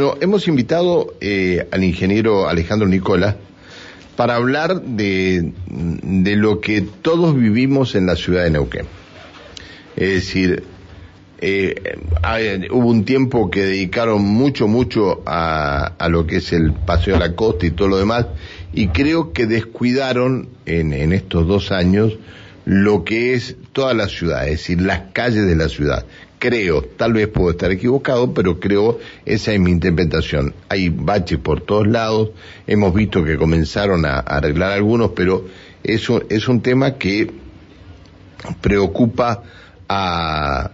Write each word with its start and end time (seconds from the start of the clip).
Bueno, 0.00 0.16
hemos 0.22 0.48
invitado 0.48 1.12
eh, 1.20 1.68
al 1.70 1.84
ingeniero 1.84 2.48
Alejandro 2.48 2.88
Nicola 2.88 3.36
para 4.16 4.36
hablar 4.36 4.80
de, 4.80 5.52
de 5.66 6.36
lo 6.36 6.62
que 6.62 6.80
todos 6.80 7.36
vivimos 7.36 7.94
en 7.94 8.06
la 8.06 8.16
ciudad 8.16 8.44
de 8.44 8.50
Neuquén. 8.50 8.86
Es 9.96 10.08
decir, 10.14 10.64
eh, 11.42 11.98
hubo 12.70 12.88
un 12.88 13.04
tiempo 13.04 13.50
que 13.50 13.62
dedicaron 13.62 14.22
mucho, 14.22 14.68
mucho 14.68 15.22
a, 15.26 15.84
a 15.98 16.08
lo 16.08 16.26
que 16.26 16.36
es 16.36 16.54
el 16.54 16.72
paseo 16.72 17.16
a 17.16 17.18
la 17.18 17.36
costa 17.36 17.66
y 17.66 17.70
todo 17.70 17.88
lo 17.88 17.98
demás, 17.98 18.24
y 18.72 18.88
creo 18.88 19.34
que 19.34 19.44
descuidaron 19.44 20.48
en, 20.64 20.94
en 20.94 21.12
estos 21.12 21.46
dos 21.46 21.72
años 21.72 22.16
lo 22.64 23.04
que 23.04 23.34
es 23.34 23.56
toda 23.74 23.92
la 23.92 24.08
ciudad, 24.08 24.44
es 24.44 24.60
decir, 24.60 24.80
las 24.80 25.12
calles 25.12 25.46
de 25.46 25.56
la 25.56 25.68
ciudad. 25.68 26.06
Creo, 26.40 26.82
tal 26.82 27.12
vez 27.12 27.28
puedo 27.28 27.50
estar 27.50 27.70
equivocado, 27.70 28.34
pero 28.34 28.58
creo, 28.58 28.98
esa 29.24 29.52
es 29.52 29.60
mi 29.60 29.70
interpretación. 29.70 30.54
Hay 30.68 30.88
baches 30.88 31.38
por 31.38 31.60
todos 31.60 31.86
lados, 31.86 32.30
hemos 32.66 32.92
visto 32.94 33.22
que 33.22 33.36
comenzaron 33.36 34.04
a, 34.06 34.14
a 34.14 34.38
arreglar 34.38 34.72
algunos, 34.72 35.10
pero 35.14 35.44
es 35.84 36.08
un, 36.08 36.24
es 36.30 36.48
un 36.48 36.62
tema 36.62 36.94
que 36.96 37.30
preocupa 38.60 39.42
a, 39.88 40.70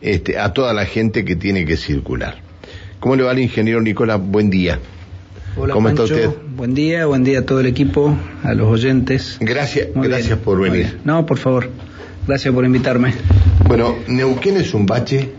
este, 0.00 0.38
a 0.38 0.52
toda 0.52 0.72
la 0.72 0.86
gente 0.86 1.24
que 1.24 1.36
tiene 1.36 1.64
que 1.66 1.76
circular. 1.76 2.36
¿Cómo 3.00 3.16
le 3.16 3.24
va 3.24 3.32
al 3.32 3.38
ingeniero 3.38 3.80
Nicolás? 3.80 4.20
Buen 4.20 4.48
día. 4.50 4.78
Hola, 5.56 5.74
¿Cómo 5.74 5.88
está 5.90 6.04
Pancho. 6.04 6.14
usted? 6.14 6.30
Buen 6.56 6.72
día, 6.74 7.04
buen 7.06 7.24
día 7.24 7.40
a 7.40 7.42
todo 7.42 7.60
el 7.60 7.66
equipo, 7.66 8.16
a 8.42 8.54
los 8.54 8.68
oyentes. 8.68 9.36
Gracias, 9.40 9.88
Muy 9.94 10.08
gracias 10.08 10.30
bien, 10.30 10.40
por 10.44 10.60
venir. 10.60 11.00
No, 11.04 11.26
por 11.26 11.36
favor. 11.38 11.68
Gracias 12.26 12.54
por 12.54 12.64
invitarme. 12.64 13.14
Bueno, 13.66 13.96
Neuquén 14.08 14.56
es 14.56 14.74
un 14.74 14.86
bache. 14.86 15.30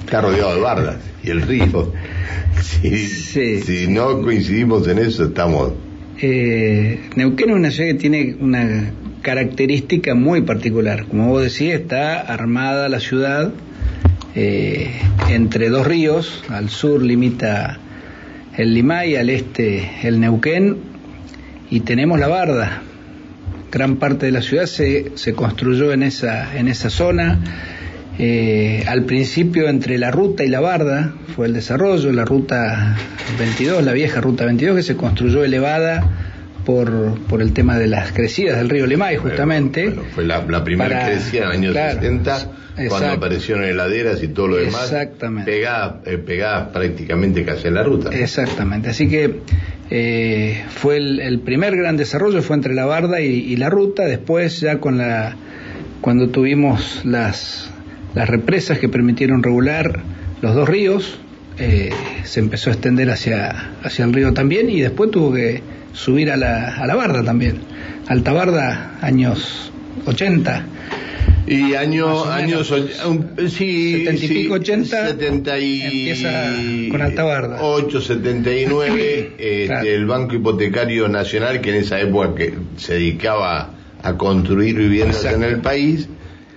Está 0.00 0.20
rodeado 0.20 0.54
de 0.54 0.60
bardas 0.60 0.96
y 1.22 1.30
el 1.30 1.42
río. 1.42 1.92
Si, 2.60 3.06
Sí. 3.06 3.60
si 3.60 3.86
no 3.88 4.20
coincidimos 4.22 4.86
en 4.88 4.98
eso, 4.98 5.24
estamos. 5.24 5.72
Eh, 6.20 7.00
Neuquén 7.16 7.50
es 7.50 7.56
una 7.56 7.70
ciudad 7.70 7.90
que 7.92 7.94
tiene 7.94 8.36
una 8.40 8.90
característica 9.22 10.14
muy 10.14 10.42
particular. 10.42 11.06
Como 11.06 11.28
vos 11.28 11.42
decís, 11.42 11.72
está 11.72 12.20
armada 12.20 12.88
la 12.88 13.00
ciudad 13.00 13.52
eh, 14.34 14.90
entre 15.30 15.70
dos 15.70 15.86
ríos. 15.86 16.42
Al 16.48 16.68
sur 16.68 17.02
limita 17.02 17.78
el 18.56 18.74
Limay, 18.74 19.16
al 19.16 19.30
este 19.30 19.90
el 20.02 20.20
Neuquén, 20.20 20.76
y 21.70 21.80
tenemos 21.80 22.18
la 22.20 22.28
Barda. 22.28 22.82
Gran 23.70 23.96
parte 23.96 24.26
de 24.26 24.32
la 24.32 24.42
ciudad 24.42 24.66
se, 24.66 25.12
se 25.14 25.32
construyó 25.34 25.92
en 25.92 26.02
esa, 26.02 26.56
en 26.58 26.68
esa 26.68 26.90
zona. 26.90 27.38
Eh, 28.18 28.84
al 28.86 29.04
principio 29.04 29.68
entre 29.68 29.96
la 29.96 30.10
ruta 30.10 30.44
y 30.44 30.48
la 30.48 30.60
barda 30.60 31.14
fue 31.34 31.46
el 31.46 31.54
desarrollo, 31.54 32.12
la 32.12 32.24
ruta 32.24 32.96
22, 33.38 33.82
la 33.82 33.92
vieja 33.92 34.20
ruta 34.20 34.44
22 34.44 34.76
que 34.76 34.82
se 34.82 34.96
construyó 34.96 35.42
elevada 35.44 36.06
por, 36.66 37.18
por 37.28 37.40
el 37.40 37.52
tema 37.54 37.78
de 37.78 37.86
las 37.86 38.12
crecidas 38.12 38.58
del 38.58 38.68
río 38.68 38.86
Limay 38.86 39.16
justamente. 39.16 39.86
Bueno, 39.86 40.02
fue 40.14 40.24
la, 40.24 40.44
la 40.46 40.62
primera 40.62 40.90
Para- 40.98 41.06
crecida 41.12 41.42
en 41.44 41.46
los 41.48 41.54
años 41.56 41.72
claro, 41.72 42.00
60, 42.00 42.38
cuando 42.88 43.08
aparecieron 43.12 43.64
heladeras 43.64 44.22
y 44.22 44.28
todo 44.28 44.48
lo 44.48 44.56
demás. 44.56 44.82
Exactamente. 44.84 45.50
Pegadas, 45.50 45.94
eh, 46.06 46.18
pegadas 46.18 46.68
prácticamente 46.72 47.44
casi 47.44 47.68
en 47.68 47.74
la 47.74 47.82
ruta. 47.84 48.10
Exactamente, 48.10 48.90
así 48.90 49.08
que 49.08 49.40
eh, 49.90 50.62
fue 50.68 50.98
el, 50.98 51.18
el 51.18 51.40
primer 51.40 51.76
gran 51.76 51.96
desarrollo 51.96 52.42
fue 52.42 52.54
entre 52.54 52.74
la 52.74 52.86
barda 52.86 53.20
y, 53.20 53.56
la 53.56 53.68
ruta, 53.70 54.04
después 54.04 54.60
ya 54.60 54.78
con 54.78 54.98
la 54.98 55.36
cuando 56.00 56.28
tuvimos 56.28 57.04
las 57.04 57.70
las 58.14 58.28
represas 58.28 58.78
que 58.78 58.88
permitieron 58.88 59.42
regular 59.42 60.00
los 60.42 60.54
dos 60.54 60.68
ríos, 60.68 61.18
eh, 61.58 61.90
se 62.24 62.40
empezó 62.40 62.70
a 62.70 62.72
extender 62.72 63.10
hacia 63.10 63.72
hacia 63.82 64.04
el 64.04 64.12
río 64.12 64.32
también 64.32 64.70
y 64.70 64.80
después 64.80 65.10
tuvo 65.10 65.32
que 65.32 65.62
subir 65.92 66.30
a 66.30 66.36
la, 66.36 66.76
a 66.76 66.86
la 66.86 66.94
barda 66.94 67.24
también, 67.24 67.58
Alta 68.06 68.32
Barda, 68.32 68.98
años 69.02 69.72
80. 70.06 70.64
Y 71.46 71.74
año, 71.74 72.24
años, 72.26 72.70
un- 72.70 73.50
sí, 73.50 74.04
70 74.04 74.12
y 74.12 74.18
sí, 74.18 74.28
pico, 74.34 74.54
80, 74.54 75.06
70 75.08 75.58
y 75.58 75.80
empieza 75.82 76.52
con 76.90 77.02
Altabarda. 77.02 77.58
8, 77.62 78.00
79, 78.00 79.32
este, 79.38 79.66
Claro. 79.66 79.88
el 79.88 80.06
Banco 80.06 80.34
Hipotecario 80.36 81.08
Nacional, 81.08 81.60
que 81.60 81.70
en 81.70 81.76
esa 81.76 82.00
época 82.00 82.34
que 82.36 82.54
se 82.76 82.94
dedicaba 82.94 83.74
a 84.02 84.16
construir 84.16 84.76
viviendas 84.76 85.16
Exacto. 85.16 85.38
en 85.44 85.50
el 85.54 85.60
país, 85.60 86.08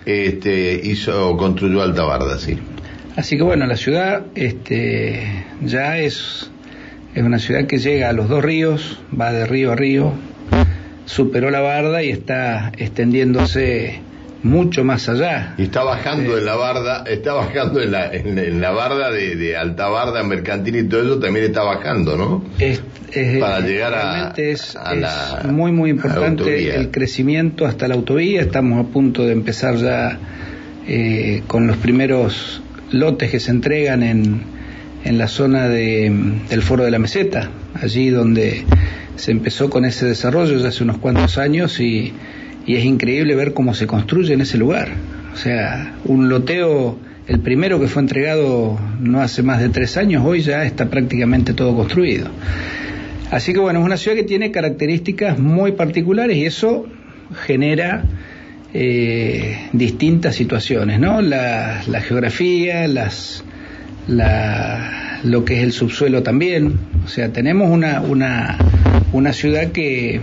este, 0.05 0.79
hizo, 0.83 1.35
construyó 1.37 1.81
Altabarda, 1.81 2.37
sí. 2.37 2.57
Así 3.15 3.37
que 3.37 3.43
bueno, 3.43 3.65
la 3.67 3.77
ciudad 3.77 4.25
este, 4.35 5.45
ya 5.63 5.97
es, 5.99 6.49
es 7.15 7.23
una 7.23 7.39
ciudad 7.39 7.65
que 7.67 7.77
llega 7.79 8.09
a 8.09 8.13
los 8.13 8.27
dos 8.29 8.43
ríos, 8.43 8.99
va 9.19 9.31
de 9.31 9.45
río 9.45 9.71
a 9.71 9.75
río, 9.75 10.13
superó 11.05 11.49
la 11.51 11.59
barda 11.61 12.03
y 12.03 12.09
está 12.09 12.71
extendiéndose 12.77 13.99
mucho 14.43 14.83
más 14.83 15.07
allá. 15.09 15.55
Y 15.57 15.63
está 15.63 15.83
bajando 15.83 16.37
en 16.37 16.45
la 16.45 16.55
barda, 16.55 17.03
está 17.07 17.33
bajando 17.33 17.81
en 17.81 17.91
la, 17.91 18.13
en, 18.13 18.37
en 18.37 18.59
la 18.61 18.71
barda 18.71 19.09
de, 19.11 19.35
de 19.35 19.55
Altabarda, 19.57 20.21
mercantil 20.23 20.75
y 20.75 20.83
todo 20.83 21.01
eso, 21.01 21.19
también 21.19 21.45
está 21.45 21.63
bajando, 21.63 22.17
¿no? 22.17 22.43
Es- 22.59 22.81
es- 23.13 23.39
Para 23.39 23.59
llegar 23.61 23.93
a- 23.95 24.33
es, 24.35 24.75
a 24.75 24.93
es 24.93 24.99
la- 24.99 25.41
muy 25.51 25.71
muy 25.71 25.89
la 25.91 25.95
importante 25.95 26.75
el 26.75 26.91
crecimiento 26.91 27.65
hasta 27.65 27.87
la 27.87 27.95
autovía. 27.95 28.41
Estamos 28.41 28.85
a 28.85 28.91
punto 28.91 29.23
de 29.25 29.31
empezar 29.33 29.75
ya 29.77 30.17
eh, 30.87 31.43
con 31.47 31.65
los 31.67 31.77
primeros 31.77 32.61
lotes 32.91 33.31
que 33.31 33.39
se 33.39 33.51
entregan 33.51 34.03
en, 34.03 34.41
en 35.05 35.17
la 35.17 35.27
zona 35.27 35.67
de, 35.69 36.11
del 36.49 36.61
Foro 36.61 36.83
de 36.83 36.91
la 36.91 36.99
Meseta, 36.99 37.49
allí 37.81 38.09
donde 38.09 38.65
se 39.15 39.31
empezó 39.31 39.69
con 39.69 39.85
ese 39.85 40.05
desarrollo 40.05 40.57
ya 40.57 40.67
hace 40.69 40.83
unos 40.83 40.97
cuantos 40.97 41.37
años 41.37 41.79
y, 41.79 42.13
y 42.65 42.75
es 42.75 42.85
increíble 42.85 43.35
ver 43.35 43.53
cómo 43.53 43.73
se 43.73 43.87
construye 43.87 44.33
en 44.33 44.41
ese 44.41 44.57
lugar. 44.57 44.89
O 45.33 45.37
sea, 45.37 45.95
un 46.05 46.29
loteo, 46.29 46.97
el 47.27 47.39
primero 47.39 47.79
que 47.79 47.87
fue 47.87 48.01
entregado 48.01 48.79
no 48.99 49.21
hace 49.21 49.43
más 49.43 49.59
de 49.59 49.69
tres 49.69 49.97
años, 49.97 50.23
hoy 50.25 50.41
ya 50.41 50.63
está 50.63 50.89
prácticamente 50.89 51.53
todo 51.53 51.75
construido. 51.75 52.27
Así 53.31 53.53
que 53.53 53.59
bueno, 53.59 53.79
es 53.79 53.85
una 53.85 53.97
ciudad 53.97 54.15
que 54.15 54.23
tiene 54.23 54.51
características 54.51 55.39
muy 55.39 55.71
particulares 55.71 56.37
y 56.37 56.45
eso 56.45 56.85
genera 57.45 58.03
eh, 58.73 59.69
distintas 59.73 60.35
situaciones, 60.35 60.99
¿no? 60.99 61.21
La, 61.21 61.81
la 61.87 62.01
geografía, 62.01 62.87
las, 62.87 63.43
la, 64.07 65.19
lo 65.23 65.45
que 65.45 65.57
es 65.57 65.63
el 65.63 65.71
subsuelo 65.71 66.21
también. 66.21 66.77
O 67.03 67.07
sea, 67.07 67.29
tenemos 67.29 67.69
una, 67.71 68.01
una, 68.01 68.57
una 69.11 69.33
ciudad 69.33 69.71
que 69.71 70.21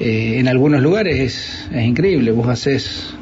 eh, 0.00 0.36
en 0.38 0.48
algunos 0.48 0.82
lugares 0.82 1.18
es, 1.20 1.68
es 1.74 1.84
increíble. 1.84 2.32
Vos 2.32 2.48
haces 2.48 3.14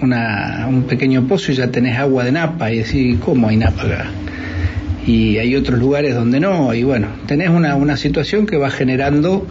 una, 0.00 0.66
un 0.68 0.84
pequeño 0.84 1.26
pozo 1.26 1.52
y 1.52 1.54
ya 1.54 1.70
tenés 1.70 1.98
agua 1.98 2.24
de 2.24 2.32
napa 2.32 2.72
y 2.72 2.78
decís, 2.78 3.16
¿cómo 3.24 3.48
hay 3.48 3.56
napa 3.56 3.82
acá? 3.82 4.06
y 5.06 5.36
hay 5.36 5.54
otros 5.54 5.78
lugares 5.78 6.14
donde 6.14 6.40
no, 6.40 6.72
y 6.72 6.82
bueno, 6.82 7.08
tenés 7.26 7.50
una, 7.50 7.76
una 7.76 7.98
situación 7.98 8.46
que 8.46 8.56
va 8.56 8.70
generando 8.70 9.46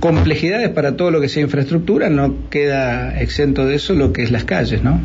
complejidades 0.00 0.68
para 0.68 0.98
todo 0.98 1.10
lo 1.10 1.18
que 1.18 1.30
sea 1.30 1.42
infraestructura, 1.42 2.10
no 2.10 2.34
queda 2.50 3.18
exento 3.18 3.64
de 3.64 3.76
eso 3.76 3.94
lo 3.94 4.12
que 4.12 4.22
es 4.22 4.30
las 4.30 4.44
calles, 4.44 4.82
¿no? 4.82 5.00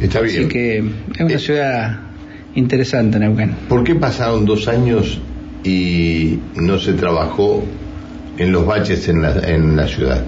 Está 0.00 0.20
bien. 0.22 0.40
Así 0.40 0.48
que 0.48 0.78
es 0.78 1.20
una 1.20 1.34
Eh, 1.34 1.38
ciudad 1.38 2.00
interesante, 2.56 3.20
Neuquén. 3.20 3.52
¿Por 3.68 3.84
qué 3.84 3.94
pasaron 3.94 4.44
dos 4.44 4.66
años 4.66 5.20
y 5.62 6.40
no 6.56 6.80
se 6.80 6.94
trabajó 6.94 7.62
en 8.38 8.52
los 8.52 8.66
baches 8.66 9.08
en 9.08 9.22
la, 9.22 9.38
en 9.48 9.76
la 9.76 9.86
ciudad? 9.88 10.24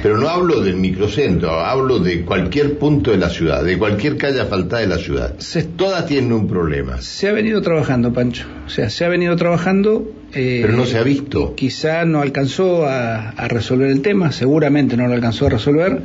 Pero 0.00 0.16
no 0.16 0.28
hablo 0.28 0.60
del 0.60 0.76
microcentro, 0.76 1.50
hablo 1.58 1.98
de 1.98 2.22
cualquier 2.24 2.78
punto 2.78 3.10
de 3.10 3.16
la 3.16 3.28
ciudad, 3.30 3.64
de 3.64 3.76
cualquier 3.76 4.16
calle 4.16 4.40
asfaltada 4.40 4.80
de 4.82 4.86
la 4.88 4.98
ciudad. 4.98 5.34
Se- 5.38 5.64
Todas 5.64 6.06
tienen 6.06 6.32
un 6.32 6.46
problema, 6.46 7.00
Se 7.02 7.28
ha 7.28 7.32
venido 7.32 7.60
trabajando, 7.62 8.12
Pancho, 8.12 8.46
o 8.64 8.70
sea, 8.70 8.90
se 8.90 9.04
ha 9.04 9.08
venido 9.08 9.34
trabajando... 9.34 10.08
eh, 10.32 10.60
pero 10.62 10.74
no 10.76 10.86
se 10.86 10.98
ha 10.98 11.02
visto. 11.02 11.54
quizá 11.56 12.04
no 12.04 12.20
alcanzó 12.20 12.86
a, 12.86 13.30
a 13.30 13.48
resolver 13.48 13.90
el 13.90 14.00
tema, 14.02 14.30
seguramente 14.30 14.96
no 14.96 15.08
lo 15.08 15.14
alcanzó 15.14 15.46
a 15.46 15.50
resolver. 15.50 16.00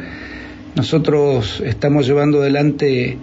Nosotros 0.76 1.62
estamos 1.64 2.08
llevando 2.08 2.42
adelante 2.42 3.20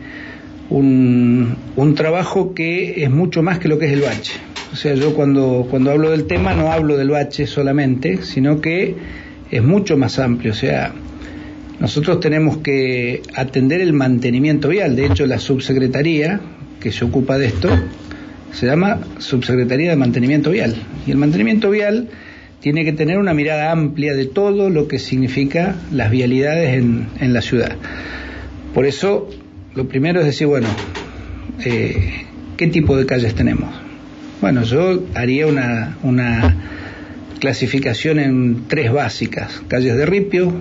un, 0.68 1.56
un 1.74 1.94
trabajo 1.96 2.54
que 2.54 3.02
es 3.02 3.10
mucho 3.10 3.42
más 3.42 3.58
que 3.58 3.66
lo 3.66 3.76
que 3.78 3.86
es 3.86 3.92
el 3.92 4.02
bache. 4.02 4.34
O 4.72 4.76
sea, 4.76 4.94
yo 4.94 5.14
cuando, 5.14 5.66
cuando 5.68 5.90
hablo 5.90 6.10
del 6.10 6.26
tema 6.26 6.54
no 6.54 6.70
hablo 6.70 6.96
del 6.96 7.10
bache 7.10 7.46
solamente, 7.46 8.22
sino 8.22 8.60
que 8.60 8.94
es 9.50 9.62
mucho 9.62 9.96
más 9.96 10.18
amplio. 10.18 10.52
O 10.52 10.54
sea, 10.54 10.92
nosotros 11.80 12.20
tenemos 12.20 12.58
que 12.58 13.22
atender 13.34 13.80
el 13.80 13.92
mantenimiento 13.92 14.68
vial. 14.68 14.94
De 14.96 15.06
hecho, 15.06 15.26
la 15.26 15.38
subsecretaría 15.38 16.40
que 16.78 16.92
se 16.92 17.04
ocupa 17.04 17.36
de 17.38 17.46
esto 17.46 17.68
se 18.52 18.66
llama 18.66 19.00
Subsecretaría 19.18 19.90
de 19.90 19.96
Mantenimiento 19.96 20.50
Vial. 20.50 20.74
Y 21.06 21.10
el 21.10 21.16
mantenimiento 21.16 21.70
vial 21.70 22.08
tiene 22.60 22.84
que 22.84 22.92
tener 22.92 23.18
una 23.18 23.32
mirada 23.32 23.70
amplia 23.70 24.14
de 24.14 24.26
todo 24.26 24.70
lo 24.70 24.88
que 24.88 24.98
significa 24.98 25.76
las 25.92 26.10
vialidades 26.10 26.74
en, 26.74 27.08
en 27.20 27.32
la 27.32 27.40
ciudad. 27.42 27.76
Por 28.74 28.86
eso, 28.86 29.28
lo 29.74 29.88
primero 29.88 30.20
es 30.20 30.26
decir, 30.26 30.46
bueno, 30.46 30.68
eh, 31.64 32.26
¿qué 32.56 32.66
tipo 32.66 32.96
de 32.96 33.06
calles 33.06 33.34
tenemos? 33.34 33.89
Bueno, 34.40 34.62
yo 34.62 35.02
haría 35.14 35.46
una, 35.46 35.98
una 36.02 36.56
clasificación 37.40 38.18
en 38.18 38.68
tres 38.68 38.92
básicas. 38.92 39.62
Calles 39.68 39.96
de 39.96 40.06
ripio, 40.06 40.52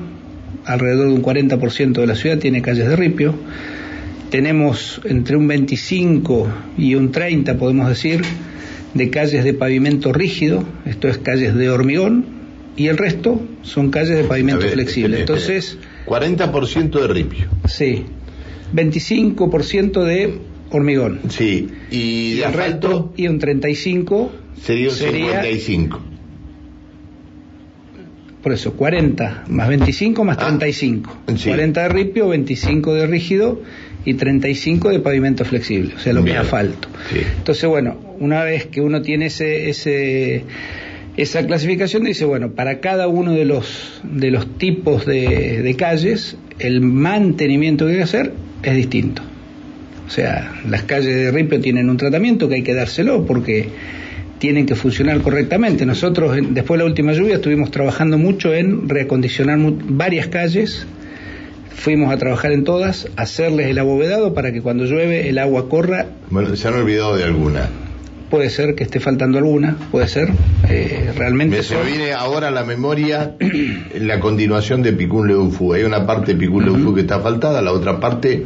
alrededor 0.66 1.08
de 1.08 1.14
un 1.14 1.24
40% 1.24 1.94
de 1.94 2.08
la 2.08 2.16
ciudad 2.16 2.40
tiene 2.40 2.62
calles 2.62 2.88
de 2.88 2.96
ripio. 2.96 3.36
Tenemos 4.30 5.02
entre 5.06 5.38
un 5.38 5.48
25 5.48 6.48
y 6.78 6.96
un 6.96 7.12
30, 7.12 7.58
podemos 7.58 7.88
decir, 7.88 8.22
de 8.94 9.10
calles 9.10 9.44
de 9.44 9.54
pavimento 9.54 10.14
rígido, 10.14 10.64
esto 10.86 11.08
es 11.08 11.18
calles 11.18 11.56
de 11.56 11.70
hormigón, 11.70 12.26
y 12.76 12.88
el 12.88 12.98
resto 12.98 13.42
son 13.62 13.92
calles 13.92 14.18
de 14.18 14.24
pavimento 14.24 14.68
flexible. 14.68 15.22
Entonces... 15.22 15.78
40% 16.06 17.02
de 17.02 17.08
ripio. 17.08 17.48
Sí. 17.68 18.06
25% 18.74 20.04
de 20.04 20.40
hormigón. 20.72 21.20
Sí. 21.30 21.70
Y, 21.92 22.42
resto, 22.42 23.14
y 23.18 23.28
un 23.28 23.40
35 23.40 24.32
sería 24.62 24.90
un 24.90 24.96
55. 24.96 26.02
Por 28.42 28.54
eso, 28.54 28.74
40 28.74 29.46
más 29.50 29.68
25 29.68 30.24
más 30.24 30.38
35. 30.38 31.18
Ah, 31.28 31.34
40 31.44 31.82
de 31.82 31.90
ripio, 31.90 32.30
25 32.30 32.94
de 32.94 33.08
rígido 33.08 33.62
y 34.06 34.14
35 34.14 34.90
de 34.90 35.00
pavimento 35.00 35.44
flexible, 35.44 35.94
o 35.96 36.00
sea, 36.00 36.14
lo 36.14 36.24
que 36.24 36.32
es 36.32 36.38
asfalto. 36.38 36.88
Entonces, 37.38 37.70
bueno, 37.70 37.98
una 38.20 38.44
vez 38.44 38.66
que 38.66 38.80
uno 38.80 39.02
tiene 39.02 39.26
ese, 39.26 39.70
ese, 39.70 40.46
esa 41.18 41.46
clasificación, 41.46 42.06
dice, 42.06 42.24
bueno, 42.24 42.52
para 42.52 42.80
cada 42.80 43.10
uno 43.10 43.34
de 43.34 43.44
los, 43.44 44.02
de 44.04 44.32
los 44.32 44.58
tipos 44.58 45.06
de, 45.06 45.62
de 45.62 45.76
calles, 45.76 46.38
el 46.60 46.80
mantenimiento 46.80 47.86
que 47.86 47.92
hay 47.92 47.98
que 47.98 48.04
hacer 48.04 48.34
es 48.64 48.76
distinto. 48.76 49.22
O 50.10 50.12
sea, 50.12 50.52
las 50.68 50.84
calles 50.84 51.16
de 51.16 51.30
ripio 51.30 51.62
tienen 51.62 51.88
un 51.88 51.96
tratamiento 51.96 52.50
que 52.50 52.56
hay 52.56 52.64
que 52.64 52.74
dárselo 52.74 53.28
porque 53.28 53.70
tienen 54.40 54.66
que 54.66 54.74
funcionar 54.74 55.22
correctamente. 55.22 55.86
Nosotros, 55.86 56.36
después 56.50 56.80
de 56.80 56.84
la 56.84 56.90
última 56.90 57.14
lluvia, 57.14 57.36
estuvimos 57.36 57.70
trabajando 57.70 58.18
mucho 58.18 58.52
en 58.52 58.90
reacondicionar 58.90 59.60
varias 59.60 60.28
calles. 60.28 60.88
Fuimos 61.76 62.12
a 62.12 62.18
trabajar 62.18 62.54
en 62.54 62.64
todas, 62.64 63.08
hacerles 63.18 63.68
el 63.68 63.78
abovedado 63.78 64.34
para 64.34 64.52
que 64.52 64.64
cuando 64.64 64.86
llueve 64.86 65.30
el 65.30 65.38
agua 65.38 65.70
corra. 65.70 66.08
Bueno, 66.32 66.56
se 66.56 66.68
han 66.68 66.74
olvidado 66.74 67.16
de 67.16 67.26
alguna. 67.26 67.70
Puede 68.32 68.50
ser 68.50 68.74
que 68.74 68.84
esté 68.84 69.00
faltando 69.00 69.38
alguna, 69.38 69.78
puede 69.92 70.08
ser. 70.08 70.30
Eh, 70.68 71.12
realmente. 71.16 71.58
Me 71.58 71.64
se 71.64 71.76
me 71.76 71.84
viene 71.84 72.14
ahora 72.14 72.48
a 72.48 72.52
la 72.52 72.64
memoria 72.64 73.36
la 74.00 74.20
continuación 74.20 74.82
de 74.82 74.92
Picún 74.94 75.28
Leufú. 75.28 75.74
Hay 75.74 75.84
una 75.84 76.08
parte 76.08 76.34
de 76.34 76.40
Picún 76.40 76.66
Leufú 76.66 76.96
que 76.96 77.02
está 77.02 77.20
faltada, 77.20 77.62
la 77.62 77.72
otra 77.72 78.00
parte, 78.00 78.46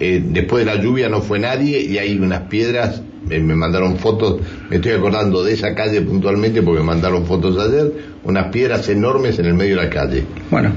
eh, 0.00 0.22
después 0.24 0.64
de 0.64 0.74
la 0.74 0.82
lluvia 0.82 1.08
no 1.08 1.20
fue 1.20 1.38
nadie 1.38 1.80
y 1.80 1.98
hay 1.98 2.18
unas 2.18 2.42
piedras 2.42 3.02
me, 3.28 3.54
mandaron 3.54 3.96
fotos, 3.98 4.40
me 4.68 4.76
estoy 4.76 4.92
acordando 4.92 5.44
de 5.44 5.52
esa 5.52 5.74
calle 5.74 6.00
puntualmente 6.02 6.62
porque 6.62 6.80
me 6.80 6.86
mandaron 6.86 7.26
fotos 7.26 7.58
ayer, 7.58 7.92
unas 8.24 8.50
piedras 8.50 8.88
enormes 8.88 9.38
en 9.38 9.46
el 9.46 9.54
medio 9.54 9.76
de 9.76 9.84
la 9.84 9.90
calle. 9.90 10.24
Bueno, 10.50 10.72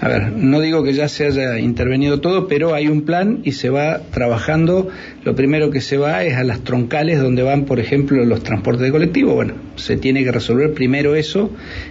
a 0.00 0.08
ver, 0.08 0.32
no 0.32 0.60
digo 0.60 0.82
que 0.82 0.92
ya 0.92 1.08
se 1.08 1.26
haya 1.26 1.58
intervenido 1.58 2.20
todo, 2.20 2.46
pero 2.48 2.74
hay 2.74 2.88
un 2.88 3.02
plan 3.02 3.40
y 3.44 3.52
se 3.52 3.70
va 3.70 4.00
trabajando. 4.10 4.88
Lo 5.24 5.34
primero 5.34 5.70
que 5.70 5.80
se 5.80 5.96
va 5.96 6.24
es 6.24 6.34
a 6.34 6.44
las 6.44 6.60
troncales 6.60 7.20
donde 7.20 7.42
van, 7.42 7.64
por 7.64 7.80
ejemplo, 7.80 8.24
los 8.24 8.42
transportes 8.42 8.82
de 8.82 8.90
colectivo. 8.90 9.34
Bueno, 9.34 9.54
se 9.76 9.96
tiene 9.96 10.24
que 10.24 10.32
resolver 10.32 10.74
primero 10.74 11.14
eso 11.14 11.50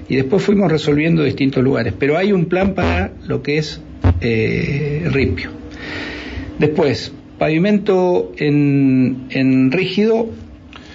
y 0.09 0.15
después 0.15 0.43
fuimos 0.43 0.71
resolviendo 0.71 1.23
distintos 1.23 1.63
lugares. 1.63 1.93
Pero 1.97 2.17
hay 2.17 2.31
un 2.31 2.45
plan 2.45 2.73
para 2.73 3.13
lo 3.27 3.41
que 3.41 3.57
es 3.57 3.81
eh, 4.21 5.07
Ripio. 5.11 5.62
Después, 6.59 7.11
Pavimento 7.43 8.31
en, 8.37 9.71
rígido, 9.71 10.29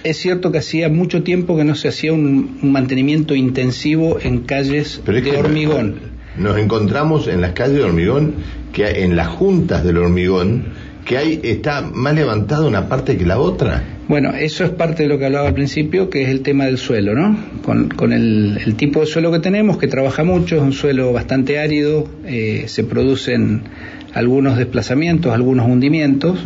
es 0.03 0.17
cierto 0.17 0.51
que 0.51 0.59
hacía 0.59 0.89
mucho 0.89 1.21
tiempo 1.21 1.57
que 1.57 1.63
no 1.63 1.75
se 1.75 1.89
hacía 1.89 2.13
un, 2.13 2.57
mantenimiento 2.63 3.35
intensivo 3.35 4.17
en 4.19 4.39
calles 4.39 5.01
de 5.05 5.37
hormigón. 5.37 5.95
Nos 6.37 6.57
encontramos 6.57 7.27
en 7.27 7.41
las 7.41 7.51
calles 7.51 7.77
de 7.77 7.83
hormigón, 7.83 8.33
que 8.73 9.03
en 9.03 9.15
las 9.15 9.27
juntas 9.27 9.83
del 9.83 9.97
hormigón, 9.97 10.65
que 11.05 11.17
hay, 11.17 11.39
está 11.43 11.81
más 11.81 12.15
levantada 12.15 12.65
una 12.65 12.87
parte 12.87 13.17
que 13.17 13.25
la 13.25 13.39
otra. 13.39 13.83
Bueno, 14.07 14.31
eso 14.33 14.63
es 14.63 14.71
parte 14.71 15.03
de 15.03 15.09
lo 15.09 15.19
que 15.19 15.25
hablaba 15.25 15.49
al 15.49 15.53
principio, 15.53 16.09
que 16.09 16.23
es 16.23 16.29
el 16.29 16.41
tema 16.41 16.65
del 16.65 16.79
suelo, 16.79 17.13
¿no? 17.13 17.37
Con, 17.63 18.11
el, 18.11 18.73
tipo 18.75 19.01
de 19.01 19.05
suelo 19.05 19.31
que 19.31 19.37
tenemos, 19.39 19.77
que 19.77 19.87
trabaja 19.87 20.23
mucho, 20.23 20.55
es 20.55 20.61
un 20.63 20.73
suelo 20.73 21.13
bastante 21.13 21.59
árido, 21.59 22.07
eh, 22.25 22.63
se 22.67 22.83
producen 22.83 23.61
algunos 24.13 24.57
desplazamientos, 24.57 25.33
algunos 25.33 25.67
hundimientos, 25.67 26.39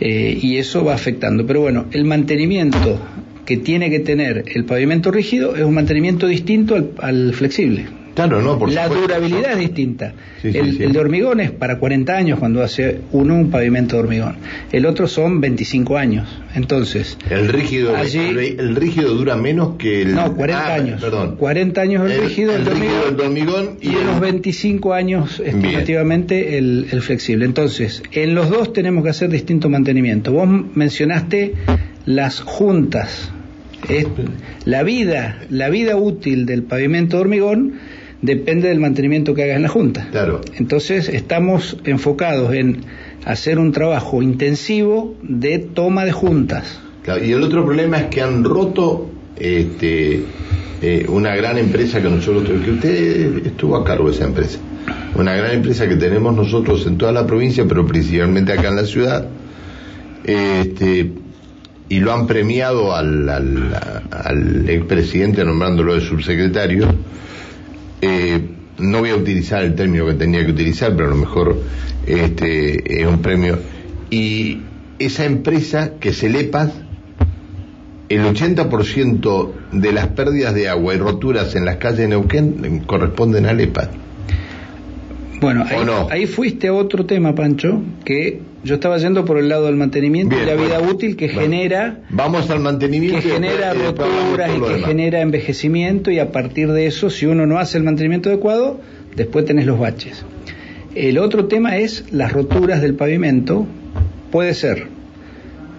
eh, 0.00 0.38
y 0.40 0.58
eso 0.58 0.84
va 0.84 0.94
afectando. 0.94 1.46
Pero 1.46 1.60
bueno, 1.60 1.86
el 1.92 2.04
mantenimiento 2.04 3.00
que 3.44 3.56
tiene 3.56 3.90
que 3.90 4.00
tener 4.00 4.44
el 4.54 4.64
pavimento 4.64 5.10
rígido 5.10 5.56
es 5.56 5.62
un 5.62 5.74
mantenimiento 5.74 6.26
distinto 6.26 6.92
al 6.98 7.32
flexible. 7.32 7.86
Claro, 8.16 8.40
no, 8.40 8.58
por 8.58 8.72
La 8.72 8.88
durabilidad 8.88 9.52
es 9.52 9.58
distinta. 9.58 10.14
el, 10.42 10.78
de 10.78 10.98
hormigón 10.98 11.38
es 11.40 11.50
para 11.50 11.78
40 11.78 12.16
años 12.16 12.38
cuando 12.38 12.62
hace 12.62 13.02
uno 13.12 13.34
un 13.34 13.50
pavimento 13.50 13.96
de 13.96 14.02
hormigón. 14.02 14.36
El 14.72 14.86
otro 14.86 15.06
son 15.06 15.42
25 15.42 15.98
años. 15.98 16.26
Entonces. 16.54 17.18
El 17.28 17.48
rígido, 17.48 17.94
el, 17.94 18.74
rígido 18.74 19.12
dura 19.12 19.36
menos 19.36 19.76
que 19.76 20.00
el. 20.00 20.14
No, 20.14 20.34
40 20.34 20.66
ah, 20.66 20.74
años. 20.74 21.02
Perdón. 21.02 21.36
40 21.36 21.78
años 21.82 22.10
el, 22.10 22.22
rígido, 22.22 22.56
el, 22.56 22.64
de 22.64 23.22
hormigón, 23.22 23.76
y, 23.82 23.94
unos 23.94 24.18
25 24.18 24.94
años 24.94 25.38
estimativamente 25.44 26.56
el, 26.56 26.86
flexible. 27.02 27.44
Entonces, 27.44 28.02
en 28.12 28.34
los 28.34 28.48
dos 28.48 28.72
tenemos 28.72 29.04
que 29.04 29.10
hacer 29.10 29.28
distinto 29.28 29.68
mantenimiento. 29.68 30.32
Vos 30.32 30.48
mencionaste 30.74 31.52
las 32.06 32.40
juntas. 32.40 33.30
la 34.64 34.82
vida, 34.84 35.38
la 35.50 35.68
vida 35.68 35.96
útil 35.96 36.46
del 36.46 36.62
pavimento 36.62 37.18
de 37.18 37.20
hormigón 37.20 37.74
depende 38.22 38.68
del 38.68 38.80
mantenimiento 38.80 39.34
que 39.34 39.44
hagas 39.44 39.56
en 39.56 39.62
la 39.62 39.68
Junta. 39.68 40.08
Claro. 40.10 40.40
Entonces 40.56 41.08
estamos 41.08 41.76
enfocados 41.84 42.54
en 42.54 42.84
hacer 43.24 43.58
un 43.58 43.72
trabajo 43.72 44.22
intensivo 44.22 45.16
de 45.22 45.58
toma 45.58 46.04
de 46.04 46.12
juntas. 46.12 46.80
y 47.22 47.32
el 47.32 47.42
otro 47.42 47.64
problema 47.64 47.98
es 47.98 48.06
que 48.06 48.22
han 48.22 48.44
roto 48.44 49.10
este, 49.38 50.22
eh, 50.82 51.06
una 51.08 51.34
gran 51.34 51.58
empresa 51.58 52.00
que 52.02 52.08
nosotros, 52.08 52.60
que 52.60 52.70
usted 52.70 53.46
estuvo 53.46 53.76
a 53.76 53.84
cargo 53.84 54.08
de 54.08 54.14
esa 54.14 54.24
empresa, 54.24 54.58
una 55.14 55.34
gran 55.34 55.52
empresa 55.52 55.88
que 55.88 55.96
tenemos 55.96 56.34
nosotros 56.34 56.86
en 56.86 56.98
toda 56.98 57.12
la 57.12 57.26
provincia, 57.26 57.64
pero 57.68 57.86
principalmente 57.86 58.52
acá 58.52 58.68
en 58.68 58.76
la 58.76 58.84
ciudad, 58.84 59.26
este, 60.24 61.12
y 61.88 62.00
lo 62.00 62.12
han 62.12 62.26
premiado 62.26 62.94
al, 62.94 63.28
al, 63.28 63.74
al 64.10 64.68
expresidente 64.68 65.44
nombrándolo 65.44 65.94
de 65.94 66.00
subsecretario, 66.00 66.88
eh, 68.00 68.40
no 68.78 69.00
voy 69.00 69.10
a 69.10 69.16
utilizar 69.16 69.64
el 69.64 69.74
término 69.74 70.06
que 70.06 70.14
tenía 70.14 70.44
que 70.44 70.52
utilizar, 70.52 70.94
pero 70.94 71.08
a 71.08 71.10
lo 71.10 71.16
mejor 71.16 71.62
este, 72.06 73.00
es 73.00 73.06
un 73.06 73.22
premio. 73.22 73.58
Y 74.10 74.60
esa 74.98 75.24
empresa 75.24 75.92
que 76.00 76.12
se 76.12 76.28
lepa, 76.28 76.70
el 78.08 78.22
80% 78.22 79.52
de 79.72 79.92
las 79.92 80.08
pérdidas 80.08 80.54
de 80.54 80.68
agua 80.68 80.94
y 80.94 80.98
roturas 80.98 81.54
en 81.56 81.64
las 81.64 81.76
calles 81.76 81.98
de 81.98 82.08
Neuquén 82.08 82.84
corresponden 82.86 83.46
a 83.46 83.52
LEPA. 83.52 83.90
Bueno, 85.40 85.64
ahí, 86.10 86.26
fuiste 86.26 86.68
a 86.68 86.72
otro 86.72 87.04
tema, 87.04 87.34
Pancho, 87.34 87.82
que 88.04 88.40
yo 88.66 88.74
estaba 88.74 88.98
yendo 88.98 89.24
por 89.24 89.38
el 89.38 89.48
lado 89.48 89.66
del 89.66 89.76
mantenimiento 89.76 90.36
y 90.36 90.44
la 90.44 90.56
vida 90.56 90.80
útil 90.80 91.16
que 91.16 91.28
genera. 91.28 92.00
Vamos 92.10 92.50
al 92.50 92.58
mantenimiento. 92.58 93.20
Que 93.20 93.34
genera 93.34 93.72
roturas 93.72 94.50
y 94.56 94.60
que 94.60 94.80
genera 94.80 95.20
envejecimiento, 95.20 96.10
y 96.10 96.18
a 96.18 96.32
partir 96.32 96.72
de 96.72 96.86
eso, 96.86 97.08
si 97.08 97.26
uno 97.26 97.46
no 97.46 97.58
hace 97.58 97.78
el 97.78 97.84
mantenimiento 97.84 98.28
adecuado, 98.28 98.80
después 99.14 99.44
tenés 99.44 99.66
los 99.66 99.78
baches. 99.78 100.24
El 100.96 101.18
otro 101.18 101.46
tema 101.46 101.76
es 101.76 102.12
las 102.12 102.32
roturas 102.32 102.82
del 102.82 102.94
pavimento. 102.94 103.66
Puede 104.32 104.52
ser 104.54 104.88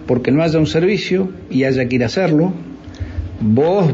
porque 0.06 0.30
no 0.30 0.42
haya 0.42 0.58
un 0.58 0.66
servicio 0.66 1.28
y 1.50 1.64
haya 1.64 1.86
que 1.86 1.96
ir 1.96 2.02
a 2.02 2.06
hacerlo. 2.06 2.54
Vos 3.40 3.92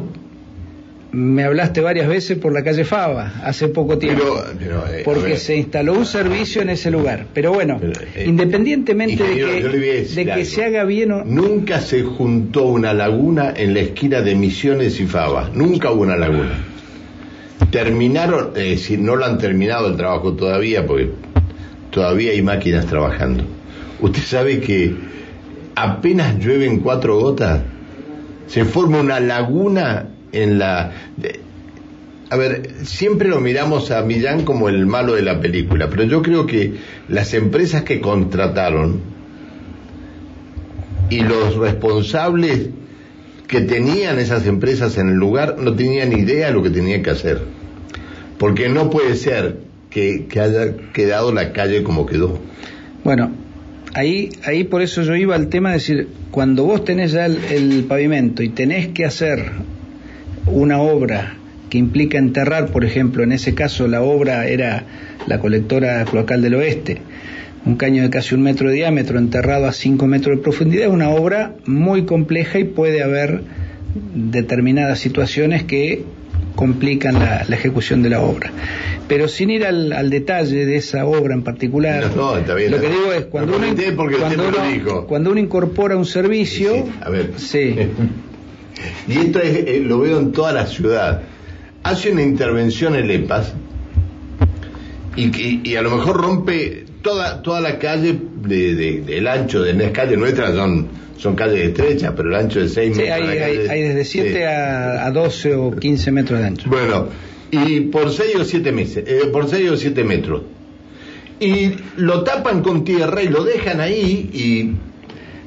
me 1.14 1.44
hablaste 1.44 1.80
varias 1.80 2.08
veces 2.08 2.38
por 2.38 2.52
la 2.52 2.64
calle 2.64 2.84
Fava 2.84 3.34
hace 3.44 3.68
poco 3.68 3.98
tiempo, 3.98 4.24
eh, 4.60 5.02
porque 5.04 5.36
se 5.36 5.56
instaló 5.56 5.94
un 5.94 6.06
servicio 6.06 6.60
en 6.60 6.70
ese 6.70 6.90
lugar. 6.90 7.26
Pero 7.32 7.52
bueno, 7.52 7.80
eh, 7.82 8.24
independientemente 8.26 9.22
de 9.22 10.04
que, 10.24 10.44
se 10.44 10.64
haga 10.64 10.84
bien 10.84 11.12
o... 11.12 11.24
Nunca 11.24 11.80
se 11.80 12.02
juntó 12.02 12.64
una 12.64 12.92
laguna 12.92 13.54
en 13.56 13.74
la 13.74 13.80
esquina 13.80 14.20
de 14.20 14.34
Misiones 14.34 15.00
y 15.00 15.06
Fava, 15.06 15.50
nunca 15.54 15.90
hubo 15.92 16.02
una 16.02 16.16
laguna. 16.16 16.64
Terminaron, 17.70 18.50
es 18.56 18.70
decir, 18.70 18.98
no 18.98 19.16
lo 19.16 19.24
han 19.24 19.38
terminado 19.38 19.88
el 19.88 19.96
trabajo 19.96 20.34
todavía, 20.34 20.86
porque 20.86 21.10
todavía 21.90 22.32
hay 22.32 22.42
máquinas 22.42 22.86
trabajando. 22.86 23.44
Usted 24.00 24.22
sabe 24.22 24.60
que 24.60 24.94
apenas 25.76 26.38
llueven 26.38 26.80
cuatro 26.80 27.18
gotas, 27.18 27.62
se 28.48 28.64
forma 28.64 29.00
una 29.00 29.20
laguna 29.20 30.08
en 30.34 30.58
la... 30.58 30.92
a 32.30 32.36
ver, 32.36 32.70
siempre 32.84 33.28
lo 33.28 33.40
miramos 33.40 33.90
a 33.90 34.02
Millán 34.02 34.44
como 34.44 34.68
el 34.68 34.86
malo 34.86 35.14
de 35.14 35.22
la 35.22 35.40
película, 35.40 35.88
pero 35.88 36.04
yo 36.04 36.22
creo 36.22 36.46
que 36.46 36.74
las 37.08 37.34
empresas 37.34 37.82
que 37.82 38.00
contrataron 38.00 39.00
y 41.10 41.20
los 41.20 41.56
responsables 41.56 42.70
que 43.46 43.60
tenían 43.60 44.18
esas 44.18 44.46
empresas 44.46 44.98
en 44.98 45.10
el 45.10 45.16
lugar 45.16 45.58
no 45.58 45.74
tenían 45.74 46.12
idea 46.12 46.48
de 46.48 46.52
lo 46.52 46.62
que 46.62 46.70
tenían 46.70 47.02
que 47.02 47.10
hacer. 47.10 47.40
Porque 48.38 48.68
no 48.68 48.90
puede 48.90 49.14
ser 49.16 49.58
que, 49.90 50.26
haya 50.40 50.74
quedado 50.92 51.32
la 51.32 51.52
calle 51.52 51.82
como 51.84 52.06
quedó. 52.06 52.38
Bueno, 53.04 53.30
ahí, 53.94 54.30
ahí 54.44 54.64
por 54.64 54.82
eso 54.82 55.02
yo 55.02 55.14
iba 55.14 55.36
al 55.36 55.48
tema 55.48 55.70
de 55.70 55.74
decir, 55.74 56.08
cuando 56.30 56.64
vos 56.64 56.84
tenés 56.84 57.12
ya 57.12 57.26
el, 57.26 57.84
pavimento 57.88 58.42
y 58.42 58.48
tenés 58.48 58.88
que 58.88 59.04
hacer 59.04 59.52
una 60.46 60.80
obra 60.80 61.34
que 61.70 61.78
implica 61.78 62.18
enterrar, 62.18 62.66
por 62.70 62.84
ejemplo, 62.84 63.22
en 63.22 63.32
ese 63.32 63.54
caso 63.54 63.88
la 63.88 64.02
obra 64.02 64.46
era 64.46 64.84
la 65.26 65.38
colectora 65.38 66.04
cloacal 66.04 66.42
del 66.42 66.54
oeste, 66.54 66.98
un 67.64 67.76
caño 67.76 68.02
de 68.02 68.10
casi 68.10 68.34
un 68.34 68.42
metro 68.42 68.68
de 68.68 68.76
diámetro 68.76 69.18
enterrado 69.18 69.66
a 69.66 69.72
cinco 69.72 70.06
metros 70.06 70.36
de 70.36 70.42
profundidad, 70.42 70.86
es 70.86 70.92
una 70.92 71.10
obra 71.10 71.54
muy 71.66 72.04
compleja 72.04 72.58
y 72.58 72.64
puede 72.64 73.02
haber 73.02 73.42
determinadas 74.14 74.98
situaciones 74.98 75.64
que 75.64 76.04
complican 76.54 77.14
la, 77.14 77.42
ejecución 77.48 78.02
de 78.02 78.10
la 78.10 78.20
obra. 78.20 78.52
Pero 79.08 79.28
sin 79.28 79.50
ir 79.50 79.64
al, 79.64 80.10
detalle 80.10 80.66
de 80.66 80.76
esa 80.76 81.06
obra 81.06 81.34
en 81.34 81.42
particular, 81.42 82.04
lo 82.14 82.44
que 82.44 82.68
digo 82.88 83.12
es 83.16 83.24
cuando, 83.24 83.56
uno, 83.56 83.66
cuando, 85.06 85.30
uno, 85.30 85.40
incorpora 85.40 85.96
un 85.96 86.06
servicio, 86.06 86.86
a 87.00 87.10
ver. 87.10 87.32
y 89.08 89.18
esto 89.18 89.40
eh, 89.40 89.82
lo 89.84 90.00
veo 90.00 90.18
en 90.18 90.32
toda 90.32 90.52
la 90.52 90.66
ciudad. 90.66 91.22
Hace 91.82 92.12
una 92.12 92.22
intervención 92.22 92.94
el 92.94 93.10
EPAS 93.10 93.52
y, 95.16 95.68
y 95.68 95.76
a 95.76 95.82
lo 95.82 95.90
mejor 95.90 96.16
rompe 96.16 96.84
toda, 97.04 97.42
toda 97.42 97.60
la 97.60 97.78
calle 97.78 98.18
de, 98.48 99.02
del 99.02 99.28
ancho 99.28 99.62
de 99.62 99.74
las 99.74 99.92
calles 99.92 100.18
nuestras 100.18 100.54
son, 100.56 100.88
son 101.16 101.36
calles 101.36 101.68
estrechas, 101.68 102.12
pero 102.16 102.30
el 102.30 102.34
ancho 102.34 102.60
de 102.60 102.68
6 102.68 102.96
metros. 102.96 103.28
Hay, 103.28 103.38
hay, 103.68 103.82
desde 103.82 104.04
7 104.04 104.46
a, 104.46 105.06
a, 105.06 105.10
12 105.12 105.54
o 105.54 105.70
15 105.76 106.10
metros 106.10 106.40
de 106.40 106.46
ancho. 106.46 106.70
Bueno, 106.70 107.08
y 107.50 107.82
por 107.82 108.10
6 108.10 108.36
o 108.36 108.44
7 108.44 108.72
meses, 108.72 109.04
eh, 109.06 109.28
por 109.32 109.48
6 109.48 109.70
o 109.70 109.76
7 109.76 110.02
metros. 110.02 110.42
Y 111.38 111.72
lo 111.96 112.24
tapan 112.24 112.62
con 112.62 112.84
tierra 112.84 113.22
y 113.22 113.28
lo 113.28 113.44
dejan 113.44 113.80
ahí 113.80 114.30
y 114.32 114.70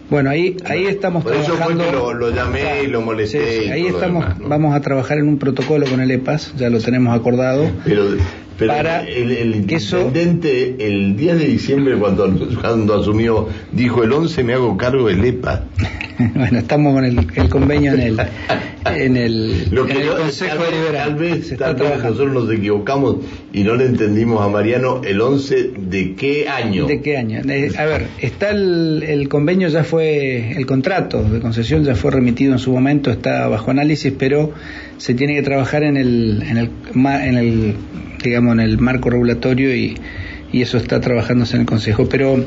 bueno, 0.10 0.30
ahí, 0.30 0.56
ahí 0.66 0.86
estamos 0.86 1.24
Por 1.24 1.36
eso 1.36 1.54
fue 1.58 1.76
que 1.78 1.92
lo, 1.92 2.30
llamé 2.30 2.84
y 2.84 2.88
lo 2.88 3.02
molesté. 3.02 3.72
ahí 3.72 3.88
estamos, 3.88 4.26
vamos 4.40 4.76
a 4.76 4.82
trabajar 4.82 5.18
en 5.18 5.28
un 5.28 5.38
protocolo 5.38 5.86
con 5.88 6.00
el 6.00 6.12
EPAS, 6.12 6.54
ya 6.58 6.70
lo 6.70 6.80
tenemos 6.80 7.18
acordado. 7.18 7.70
Pero 7.84 8.06
pero 8.58 8.74
el, 9.08 9.56
intendente 9.56 10.76
el 10.80 11.16
10 11.16 11.40
de 11.40 11.46
diciembre 11.46 11.96
cuando, 11.98 12.28
cuando 12.60 13.00
asumió 13.00 13.48
dijo 13.72 14.04
el 14.04 14.12
11 14.12 14.44
me 14.44 14.54
hago 14.54 14.76
cargo 14.78 15.08
del 15.08 15.24
EPA. 15.24 15.66
bueno, 16.36 16.58
estamos 16.60 16.94
con 16.94 17.06
el, 17.06 17.50
convenio 17.50 17.94
en 17.94 18.00
el, 18.00 18.20
en 18.86 19.18
el, 19.18 19.70
Lo 19.70 19.86
que 19.86 20.08
Consejo 20.08 20.64
tal, 20.92 21.16
vez, 21.16 21.56
tal 21.58 21.76
vez 21.76 22.04
nosotros 22.04 22.34
nos 22.34 22.52
equivocamos 22.52 23.18
y 23.54 23.64
no 23.64 23.76
le 23.76 23.86
entendimos 23.86 24.42
a 24.42 24.50
Mariano 24.50 25.02
el 25.04 25.22
11 25.22 25.72
de 25.78 26.16
qué 26.16 26.50
año. 26.50 26.88
¿De 26.88 27.02
qué 27.02 27.18
año? 27.18 27.42
Eh, 27.48 27.72
a 27.78 27.86
ver, 27.86 28.08
está 28.20 28.50
el, 28.50 29.04
el 29.08 29.30
convenio 29.30 29.68
ya 29.68 29.84
fue, 29.84 30.54
el 30.58 30.66
contrato 30.66 31.22
de 31.24 31.40
concesión 31.40 31.84
ya 31.84 31.96
fue 31.96 32.12
remitido 32.12 32.54
en 32.54 32.60
su 32.60 32.72
momento, 32.72 33.12
está 33.12 33.48
bajo 33.48 33.70
análisis, 33.72 34.14
pero 34.18 34.52
se 34.98 35.14
tiene 35.14 35.36
que 35.36 35.44
trabajar 35.44 35.84
en 35.84 35.98
el, 35.98 36.44
en 36.48 36.58
el, 36.58 36.70
en 36.96 37.38
el 37.38 37.76
digamos, 38.24 38.47
en 38.52 38.60
el 38.60 38.78
marco 38.78 39.10
regulatorio 39.10 39.76
y, 39.76 39.98
y 40.52 40.62
eso 40.62 40.78
está 40.78 41.00
trabajándose 41.00 41.56
en 41.56 41.62
el 41.62 41.68
Consejo. 41.68 42.08
Pero, 42.10 42.44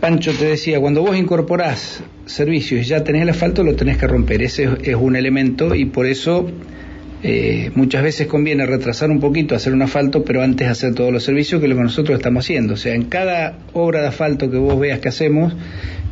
Pancho, 0.00 0.32
te 0.32 0.46
decía, 0.46 0.80
cuando 0.80 1.02
vos 1.02 1.16
incorporás 1.16 2.02
servicios 2.26 2.82
y 2.82 2.84
ya 2.84 3.04
tenés 3.04 3.22
el 3.22 3.30
asfalto, 3.30 3.64
lo 3.64 3.74
tenés 3.74 3.96
que 3.98 4.06
romper. 4.06 4.42
Ese 4.42 4.68
es 4.82 4.94
un 4.94 5.16
elemento 5.16 5.74
y 5.74 5.86
por 5.86 6.06
eso 6.06 6.50
eh, 7.22 7.72
muchas 7.74 8.04
veces 8.04 8.28
conviene 8.28 8.64
retrasar 8.64 9.10
un 9.10 9.18
poquito, 9.18 9.56
hacer 9.56 9.72
un 9.72 9.82
asfalto, 9.82 10.24
pero 10.24 10.42
antes 10.42 10.68
hacer 10.68 10.94
todos 10.94 11.12
los 11.12 11.24
servicios 11.24 11.60
que 11.60 11.66
lo 11.66 11.74
que 11.74 11.82
nosotros 11.82 12.16
estamos 12.16 12.44
haciendo. 12.44 12.74
O 12.74 12.76
sea, 12.76 12.94
en 12.94 13.04
cada 13.04 13.58
obra 13.72 14.02
de 14.02 14.08
asfalto 14.08 14.50
que 14.50 14.58
vos 14.58 14.78
veas 14.78 15.00
que 15.00 15.08
hacemos, 15.08 15.54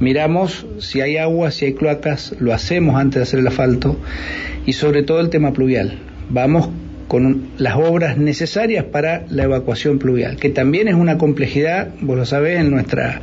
miramos 0.01 0.67
si 0.79 1.01
hay 1.01 1.17
agua, 1.17 1.53
si 1.53 1.67
hay 1.67 1.75
cloacas, 1.75 2.35
lo 2.41 2.53
hacemos 2.53 2.97
antes 2.97 3.17
de 3.17 3.23
hacer 3.23 3.41
el 3.41 3.47
asfalto 3.47 3.97
y 4.65 4.73
sobre 4.73 5.05
todo 5.05 5.21
el 5.21 5.31
tema 5.31 5.53
pluvial. 5.53 5.99
Vamos 6.29 6.71
con 7.09 7.51
las 7.59 7.77
obras 7.77 8.19
necesarias 8.19 8.85
para 8.85 9.27
la 9.31 9.45
evacuación 9.45 9.99
pluvial, 9.99 10.37
que 10.37 10.51
también 10.51 10.89
es 10.89 10.95
una 10.95 11.19
complejidad, 11.19 11.91
vos 12.01 12.17
lo 12.17 12.25
sabés, 12.25 12.61
en 12.61 12.71
nuestra, 12.71 13.21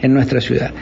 en 0.00 0.14
nuestra 0.14 0.40
ciudad. 0.40 0.72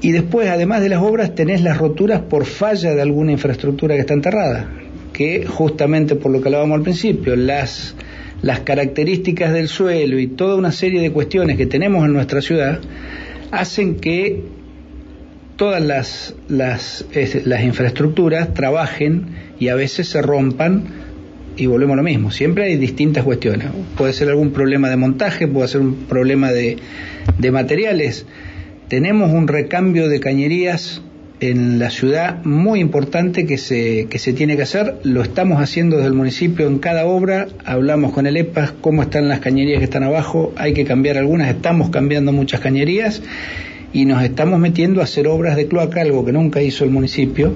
Y 0.00 0.12
después, 0.12 0.48
además 0.48 0.80
de 0.82 0.90
las 0.90 1.02
obras, 1.02 1.34
tenés 1.34 1.60
las 1.60 1.78
roturas 1.78 2.20
por 2.20 2.44
falla 2.44 2.94
de 2.94 3.02
alguna 3.02 3.32
infraestructura 3.32 3.96
que 3.96 4.02
está 4.02 4.14
enterrada, 4.14 4.70
que 5.12 5.44
justamente 5.46 6.14
por 6.14 6.30
lo 6.30 6.40
que 6.40 6.48
hablábamos 6.48 6.76
al 6.76 6.82
principio, 6.82 7.34
las, 7.34 7.96
las 8.40 8.60
características 8.60 9.52
del 9.52 9.66
suelo 9.66 10.20
y 10.20 10.28
toda 10.28 10.54
una 10.54 10.70
serie 10.70 11.00
de 11.00 11.10
cuestiones 11.10 11.56
que 11.56 11.66
tenemos 11.66 12.04
en 12.04 12.12
nuestra 12.12 12.40
ciudad 12.40 12.78
hacen 13.50 13.96
que 13.96 14.44
todas 15.56 15.82
las, 15.82 16.36
las, 16.46 17.04
las 17.44 17.64
infraestructuras 17.64 18.54
trabajen 18.54 19.26
y 19.58 19.68
a 19.68 19.74
veces 19.74 20.08
se 20.08 20.22
rompan 20.22 21.07
y 21.58 21.66
volvemos 21.66 21.94
a 21.94 21.96
lo 21.96 22.02
mismo, 22.04 22.30
siempre 22.30 22.64
hay 22.64 22.76
distintas 22.76 23.24
cuestiones. 23.24 23.68
Puede 23.96 24.12
ser 24.12 24.28
algún 24.28 24.52
problema 24.52 24.88
de 24.88 24.96
montaje, 24.96 25.48
puede 25.48 25.68
ser 25.68 25.80
un 25.80 25.94
problema 26.08 26.52
de, 26.52 26.76
de 27.36 27.50
materiales. 27.50 28.26
Tenemos 28.86 29.32
un 29.32 29.48
recambio 29.48 30.08
de 30.08 30.20
cañerías 30.20 31.02
en 31.40 31.78
la 31.78 31.90
ciudad 31.90 32.44
muy 32.44 32.80
importante 32.80 33.44
que 33.44 33.58
se, 33.58 34.06
que 34.08 34.18
se 34.18 34.32
tiene 34.32 34.56
que 34.56 34.62
hacer, 34.62 34.96
lo 35.02 35.22
estamos 35.22 35.60
haciendo 35.60 35.96
desde 35.96 36.08
el 36.08 36.14
municipio 36.14 36.66
en 36.66 36.78
cada 36.78 37.06
obra, 37.06 37.48
hablamos 37.64 38.12
con 38.12 38.26
el 38.26 38.36
EPAS 38.36 38.72
cómo 38.80 39.02
están 39.02 39.28
las 39.28 39.40
cañerías 39.40 39.78
que 39.78 39.84
están 39.84 40.02
abajo, 40.02 40.52
hay 40.56 40.74
que 40.74 40.84
cambiar 40.84 41.16
algunas, 41.16 41.48
estamos 41.48 41.90
cambiando 41.90 42.32
muchas 42.32 42.60
cañerías 42.60 43.22
y 43.92 44.04
nos 44.04 44.22
estamos 44.22 44.58
metiendo 44.58 45.00
a 45.00 45.04
hacer 45.04 45.28
obras 45.28 45.56
de 45.56 45.68
cloaca, 45.68 46.02
algo 46.02 46.24
que 46.24 46.32
nunca 46.32 46.60
hizo 46.60 46.84
el 46.84 46.90
municipio 46.90 47.54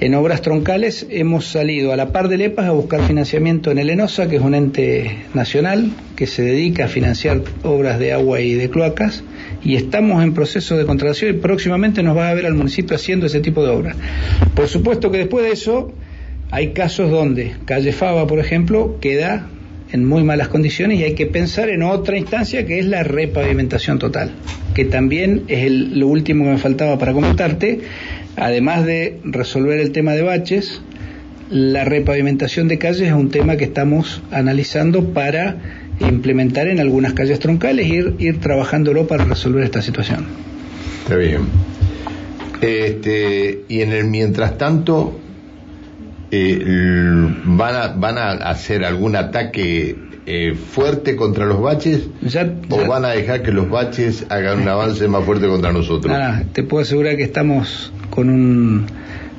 en 0.00 0.14
obras 0.14 0.40
troncales 0.40 1.06
hemos 1.10 1.46
salido 1.46 1.92
a 1.92 1.96
la 1.96 2.10
par 2.10 2.28
del 2.28 2.40
EPAS 2.40 2.66
a 2.66 2.72
buscar 2.72 3.02
financiamiento 3.02 3.70
en 3.70 3.78
el 3.78 3.90
ENOSA, 3.90 4.28
que 4.28 4.36
es 4.36 4.42
un 4.42 4.54
ente 4.54 5.18
nacional 5.34 5.90
que 6.16 6.26
se 6.26 6.42
dedica 6.42 6.86
a 6.86 6.88
financiar 6.88 7.42
obras 7.64 7.98
de 7.98 8.14
agua 8.14 8.40
y 8.40 8.54
de 8.54 8.70
cloacas, 8.70 9.22
y 9.62 9.76
estamos 9.76 10.24
en 10.24 10.32
proceso 10.32 10.78
de 10.78 10.86
contratación 10.86 11.30
y 11.30 11.38
próximamente 11.38 12.02
nos 12.02 12.16
va 12.16 12.30
a 12.30 12.34
ver 12.34 12.46
al 12.46 12.54
municipio 12.54 12.96
haciendo 12.96 13.26
ese 13.26 13.40
tipo 13.40 13.62
de 13.62 13.70
obras. 13.70 13.96
Por 14.54 14.68
supuesto 14.68 15.10
que 15.10 15.18
después 15.18 15.44
de 15.44 15.52
eso 15.52 15.92
hay 16.50 16.68
casos 16.68 17.10
donde 17.10 17.52
Calle 17.66 17.92
Fava, 17.92 18.26
por 18.26 18.38
ejemplo, 18.38 18.96
queda 19.00 19.48
en 19.92 20.04
muy 20.04 20.22
malas 20.22 20.48
condiciones 20.48 20.98
y 20.98 21.04
hay 21.04 21.14
que 21.14 21.26
pensar 21.26 21.68
en 21.68 21.82
otra 21.82 22.16
instancia 22.16 22.66
que 22.66 22.78
es 22.78 22.86
la 22.86 23.02
repavimentación 23.02 23.98
total, 23.98 24.30
que 24.74 24.84
también 24.84 25.44
es 25.48 25.70
lo 25.70 26.06
último 26.06 26.44
que 26.44 26.50
me 26.50 26.58
faltaba 26.58 26.98
para 26.98 27.12
comentarte 27.12 27.80
Además 28.36 28.86
de 28.86 29.20
resolver 29.24 29.80
el 29.80 29.92
tema 29.92 30.12
de 30.12 30.22
baches, 30.22 30.80
la 31.50 31.84
repavimentación 31.84 32.68
de 32.68 32.78
calles 32.78 33.08
es 33.08 33.12
un 33.12 33.30
tema 33.30 33.56
que 33.56 33.64
estamos 33.64 34.22
analizando 34.30 35.12
para 35.12 35.58
implementar 36.00 36.68
en 36.68 36.80
algunas 36.80 37.12
calles 37.12 37.38
troncales 37.38 37.86
e 37.86 37.88
ir, 37.88 38.14
ir 38.18 38.40
trabajándolo 38.40 39.06
para 39.06 39.24
resolver 39.24 39.64
esta 39.64 39.82
situación. 39.82 40.26
Está 41.02 41.16
bien. 41.16 41.42
Este, 42.62 43.64
y 43.68 43.82
en 43.82 43.92
el 43.92 44.06
mientras 44.06 44.56
tanto, 44.56 45.18
eh, 46.30 46.62
van, 47.44 47.76
a, 47.76 47.88
¿van 47.88 48.18
a 48.18 48.32
hacer 48.32 48.84
algún 48.84 49.16
ataque 49.16 49.96
eh, 50.26 50.54
fuerte 50.54 51.16
contra 51.16 51.46
los 51.46 51.60
baches 51.60 52.08
o 52.68 52.86
van 52.86 53.04
a 53.04 53.10
dejar 53.10 53.42
que 53.42 53.52
los 53.52 53.68
baches 53.68 54.26
hagan 54.28 54.60
un 54.60 54.68
avance 54.68 55.08
más 55.08 55.24
fuerte 55.24 55.48
contra 55.48 55.72
nosotros? 55.72 56.16
te 56.52 56.62
puedo 56.62 56.82
asegurar 56.82 57.16
que 57.16 57.24
estamos 57.24 57.92
con 58.10 58.30
un, 58.30 58.86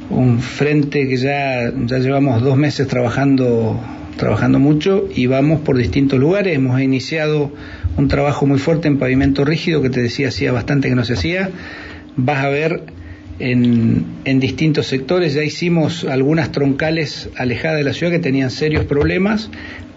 un 0.10 0.40
frente 0.40 1.08
que 1.08 1.18
ya, 1.18 1.72
ya 1.86 1.98
llevamos 2.00 2.42
dos 2.42 2.58
meses 2.58 2.88
trabajando 2.88 3.80
trabajando 4.18 4.60
mucho 4.60 5.08
y 5.16 5.26
vamos 5.26 5.62
por 5.62 5.78
distintos 5.78 6.20
lugares. 6.20 6.56
Hemos 6.56 6.80
iniciado 6.80 7.52
un 7.98 8.08
trabajo 8.08 8.46
muy 8.46 8.60
fuerte 8.60 8.88
en 8.88 9.00
pavimento 9.00 9.46
rígido 9.46 9.82
que 9.82 9.90
te 9.90 10.02
decía 10.02 10.28
hacía 10.28 10.52
bastante 10.52 10.90
que 10.90 10.96
no 10.96 11.04
se 11.04 11.14
hacía. 11.14 11.50
Vas 12.18 12.44
a 12.44 12.50
ver 12.50 12.84
en, 13.42 14.06
en 14.26 14.40
distintos 14.40 14.88
sectores, 14.88 15.34
ya 15.34 15.44
hicimos 15.44 16.04
algunas 16.06 16.52
troncales 16.52 17.30
alejadas 17.38 17.78
de 17.78 17.84
la 17.84 17.94
ciudad 17.94 18.12
que 18.12 18.20
tenían 18.20 18.52
serios 18.52 18.86
problemas. 18.86 19.50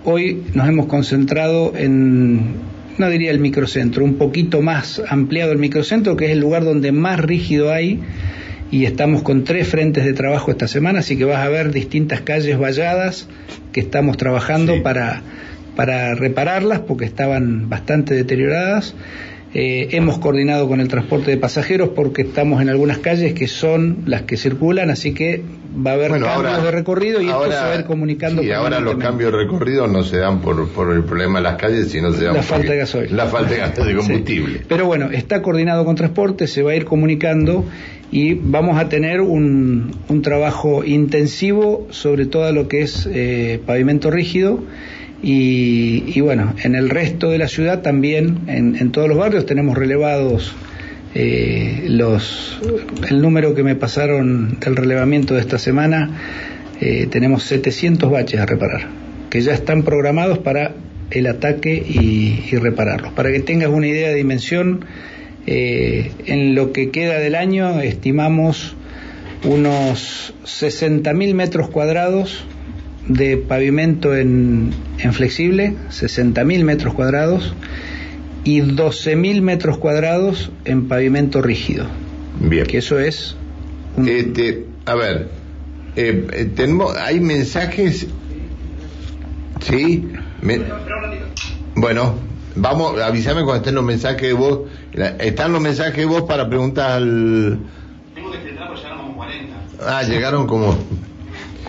Hoy 0.05 0.43
nos 0.55 0.69
hemos 0.69 0.87
concentrado 0.87 1.73
en, 1.77 2.57
no 2.99 3.09
diría 3.11 3.31
el 3.31 3.41
microcentro, 3.41 4.05
un 4.05 4.15
poquito 4.15 4.63
más 4.63 5.03
ampliado 5.09 5.53
el 5.53 5.59
microcentro, 5.59 6.17
que 6.17 6.27
es 6.27 6.31
el 6.33 6.41
lugar 6.41 6.65
donde 6.65 6.93
más 6.93 7.21
rígido 7.21 7.73
hay 7.73 8.01
y 8.71 8.87
estamos 8.87 9.23
con 9.23 9.45
tres 9.45 9.69
frentes 9.69 10.05
de 10.05 10.13
trabajo 10.15 10.51
esta 10.51 10.67
semana, 10.67 11.01
así 11.01 11.17
que 11.17 11.25
vas 11.25 11.45
a 11.45 11.49
ver 11.49 11.71
distintas 11.71 12.23
calles 12.23 12.59
valladas 12.59 13.29
que 13.73 13.81
estamos 13.81 14.17
trabajando 14.17 14.83
para, 14.83 15.23
para 15.77 16.15
repararlas 16.15 16.81
porque 16.81 17.05
estaban 17.05 17.69
bastante 17.69 18.15
deterioradas. 18.15 18.95
Eh, 19.57 19.91
hemos 19.93 20.19
coordinado 20.19 20.67
con 20.67 20.81
el 20.81 20.89
transporte 20.89 21.31
de 21.31 21.37
pasajeros 21.37 21.91
porque 21.91 22.23
estamos 22.23 22.61
en 22.61 22.69
algunas 22.69 22.99
calles 22.99 23.35
que 23.35 23.47
son 23.47 23.99
las 24.05 24.23
que 24.23 24.37
circulan, 24.37 24.91
así 24.91 25.15
que 25.15 25.43
va 25.75 25.93
a 25.93 25.95
haber 25.95 26.11
cambios 26.21 26.63
de 26.65 26.71
recorrido 26.73 27.21
y 27.23 27.27
esto 27.27 27.45
se 27.45 27.51
va 27.51 27.71
a 27.71 27.75
ir 27.77 27.85
comunicando. 27.85 28.43
Y 28.43 28.51
ahora 28.51 28.81
los 28.81 28.97
cambios 28.97 29.31
de 29.31 29.39
recorrido 29.39 29.87
no 29.87 30.03
se 30.03 30.17
dan 30.19 30.41
por, 30.41 30.69
por 30.71 30.93
el 30.93 31.05
problema 31.05 31.39
de 31.39 31.45
las 31.45 31.57
calles, 31.57 31.89
sino 31.93 32.13
se 32.13 32.25
dan 32.25 32.35
la 32.35 32.43
falta 32.43 32.73
de 32.73 32.79
gasoil. 32.79 33.17
La 33.17 33.27
falta 33.27 33.55
de 33.55 33.95
combustible. 33.97 34.63
Pero 34.67 34.87
bueno, 34.87 35.11
está 35.13 35.41
coordinado 35.41 35.85
con 35.85 35.95
transporte, 35.95 36.49
se 36.49 36.65
va 36.65 36.73
a 36.73 36.75
ir 36.75 36.85
comunicando 36.85 37.65
y 38.11 38.35
vamos 38.35 38.77
a 38.77 38.89
tener 38.89 39.21
un, 39.21 39.93
un 40.09 40.23
trabajo 40.23 40.83
intensivo 40.83 41.87
sobre 41.91 42.27
todo 42.27 42.53
lo 42.53 42.67
que 42.67 42.83
es 42.83 43.09
eh, 43.13 43.61
pavimento 43.65 44.11
rígido 44.11 44.65
y, 45.23 46.21
bueno, 46.21 46.55
en 46.63 46.75
el 46.75 46.91
resto 46.91 47.31
de 47.31 47.39
la 47.39 47.49
ciudad 47.49 47.81
también, 47.81 48.41
en, 48.47 48.93
todos 48.93 49.09
los 49.09 49.17
barrios 49.17 49.47
tenemos 49.47 49.77
relevados 49.77 50.55
eh, 51.15 51.85
los, 51.89 52.61
el 53.09 53.23
número 53.23 53.55
que 53.55 53.63
me 53.63 53.75
pasaron 53.75 54.59
del 54.61 54.77
relevamiento 54.77 55.35
de 55.35 55.41
esta 55.41 55.59
semana, 55.59 56.11
eh, 56.81 57.07
tenemos 57.11 57.45
700 57.45 58.11
baches 58.11 58.41
a 58.41 58.47
reparar, 58.47 58.89
que 59.31 59.41
ya 59.41 59.55
están 59.55 59.83
programados 59.83 60.39
para 60.39 60.75
el 61.11 61.27
ataque 61.27 61.75
y, 61.75 62.55
repararlos. 62.57 63.13
Para 63.13 63.31
que 63.33 63.41
tengas 63.41 63.71
una 63.71 63.87
idea 63.87 64.09
de 64.09 64.17
dimensión, 64.17 64.85
eh, 65.47 66.11
en 66.27 66.55
lo 66.55 66.73
que 66.73 66.91
queda 66.91 67.19
del 67.19 67.35
año 67.35 67.81
estimamos 67.81 68.77
unos 69.45 70.35
60.000 70.45 71.35
metros 71.35 71.69
cuadrados 71.69 72.45
de 73.09 73.37
pavimento 73.37 74.15
en, 74.15 74.73
en 74.99 75.13
flexible, 75.13 75.75
60.000 75.91 76.65
metros 76.65 76.95
cuadrados, 76.95 77.55
y 78.45 78.61
12.000 78.61 79.41
metros 79.41 79.79
cuadrados 79.79 80.51
en 80.65 80.89
pavimento 80.89 81.43
rígido. 81.43 81.87
Bien. 82.39 82.67
Que 82.67 82.79
eso 82.79 82.99
es... 82.99 83.37
Este, 84.07 84.67
a 84.87 84.95
ver, 84.95 85.29
eh, 85.97 86.27
eh, 86.33 86.45
tenemos, 86.55 86.97
hay 86.97 87.21
mensajes... 87.21 88.07
Sí. 89.61 90.09
bueno, 91.75 92.17
vamos, 92.55 93.01
avísame 93.01 93.45
cuando 93.45 93.57
estén 93.57 93.75
los 93.75 93.85
mensajes 93.85 94.23
de 94.23 94.33
voz. 94.35 94.69
Están 95.21 95.53
los 95.53 95.63
mensajes 95.63 95.97
de 95.97 96.05
voz 96.05 96.25
para 96.25 96.49
preguntar 96.49 96.93
al... 96.93 97.59
Tengo 98.15 98.31
que 98.31 98.39
llegaron 98.39 98.99
como 98.99 99.17
40. 99.17 99.57
Ah, 99.87 100.03
llegaron 100.03 100.47
como 100.47 100.77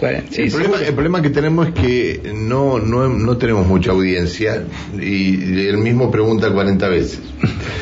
el, 0.01 0.93
problema, 0.93 1.21
que 1.21 1.29
tenemos 1.29 1.67
es 1.67 1.73
que 1.73 2.31
no, 2.33 2.79
no, 2.79 3.07
no 3.07 3.37
tenemos 3.37 3.65
mucha 3.65 3.91
audiencia 3.91 4.63
y 4.99 5.67
él 5.67 5.77
mismo 5.77 6.11
pregunta 6.11 6.51
40 6.51 6.89
veces. 6.89 7.21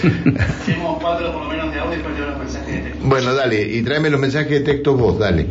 Tenemos 0.65 1.01
cuatro 1.01 1.33
por 1.33 1.43
lo 1.43 1.49
menos 1.49 1.73
de 1.73 1.79
audio 1.79 1.99
y 1.99 2.03
los 2.03 2.37
mensajes 2.37 2.67
de 2.67 2.81
texto. 2.81 3.07
Bueno, 3.07 3.33
dale, 3.33 3.61
y 3.61 3.81
tráeme 3.81 4.09
los 4.09 4.19
mensajes 4.19 4.51
de 4.51 4.59
texto 4.59 4.95
vos, 4.95 5.17
dale. 5.17 5.47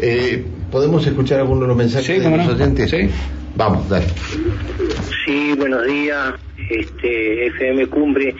Eh, 0.00 0.44
¿Podemos 0.70 1.06
escuchar 1.06 1.40
algunos 1.40 1.62
de 1.62 1.68
los 1.68 1.76
mensajes 1.76 2.22
de 2.22 2.36
los 2.36 2.48
oyentes? 2.48 2.90
Sí. 2.90 3.08
Vamos, 3.56 3.88
dale. 3.88 4.06
Sí, 5.24 5.54
buenos 5.56 5.86
días, 5.86 6.34
este, 6.70 7.46
FM 7.46 7.86
Cumbre. 7.86 8.34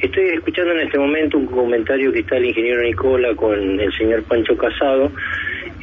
Estoy 0.00 0.30
escuchando 0.34 0.72
en 0.72 0.80
este 0.80 0.98
momento 0.98 1.38
un 1.38 1.46
comentario 1.46 2.12
que 2.12 2.20
está 2.20 2.36
el 2.36 2.46
ingeniero 2.46 2.82
Nicola 2.82 3.34
con 3.36 3.80
el 3.80 3.92
señor 3.96 4.22
Pancho 4.24 4.56
Casado 4.56 5.12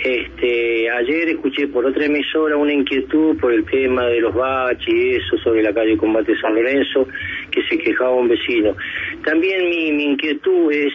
este, 0.04 0.90
ayer 0.90 1.30
escuché 1.30 1.68
por 1.68 1.86
otra 1.86 2.06
emisora 2.06 2.56
una 2.56 2.74
inquietud 2.74 3.38
por 3.40 3.52
el 3.52 3.66
tema 3.66 4.06
de 4.08 4.22
los 4.22 4.34
baches 4.34 4.88
y 4.88 5.16
eso 5.16 5.38
sobre 5.40 5.64
la 5.64 5.74
calle 5.74 5.98
Combate 5.98 6.40
San 6.40 6.56
Lorenzo, 6.56 7.08
que 7.52 7.64
se 7.64 7.78
quejaba 7.78 8.12
un 8.12 8.28
vecino. 8.28 8.76
También 9.24 9.70
mi, 9.70 9.92
mi 9.92 10.04
inquietud 10.04 10.72
es 10.72 10.94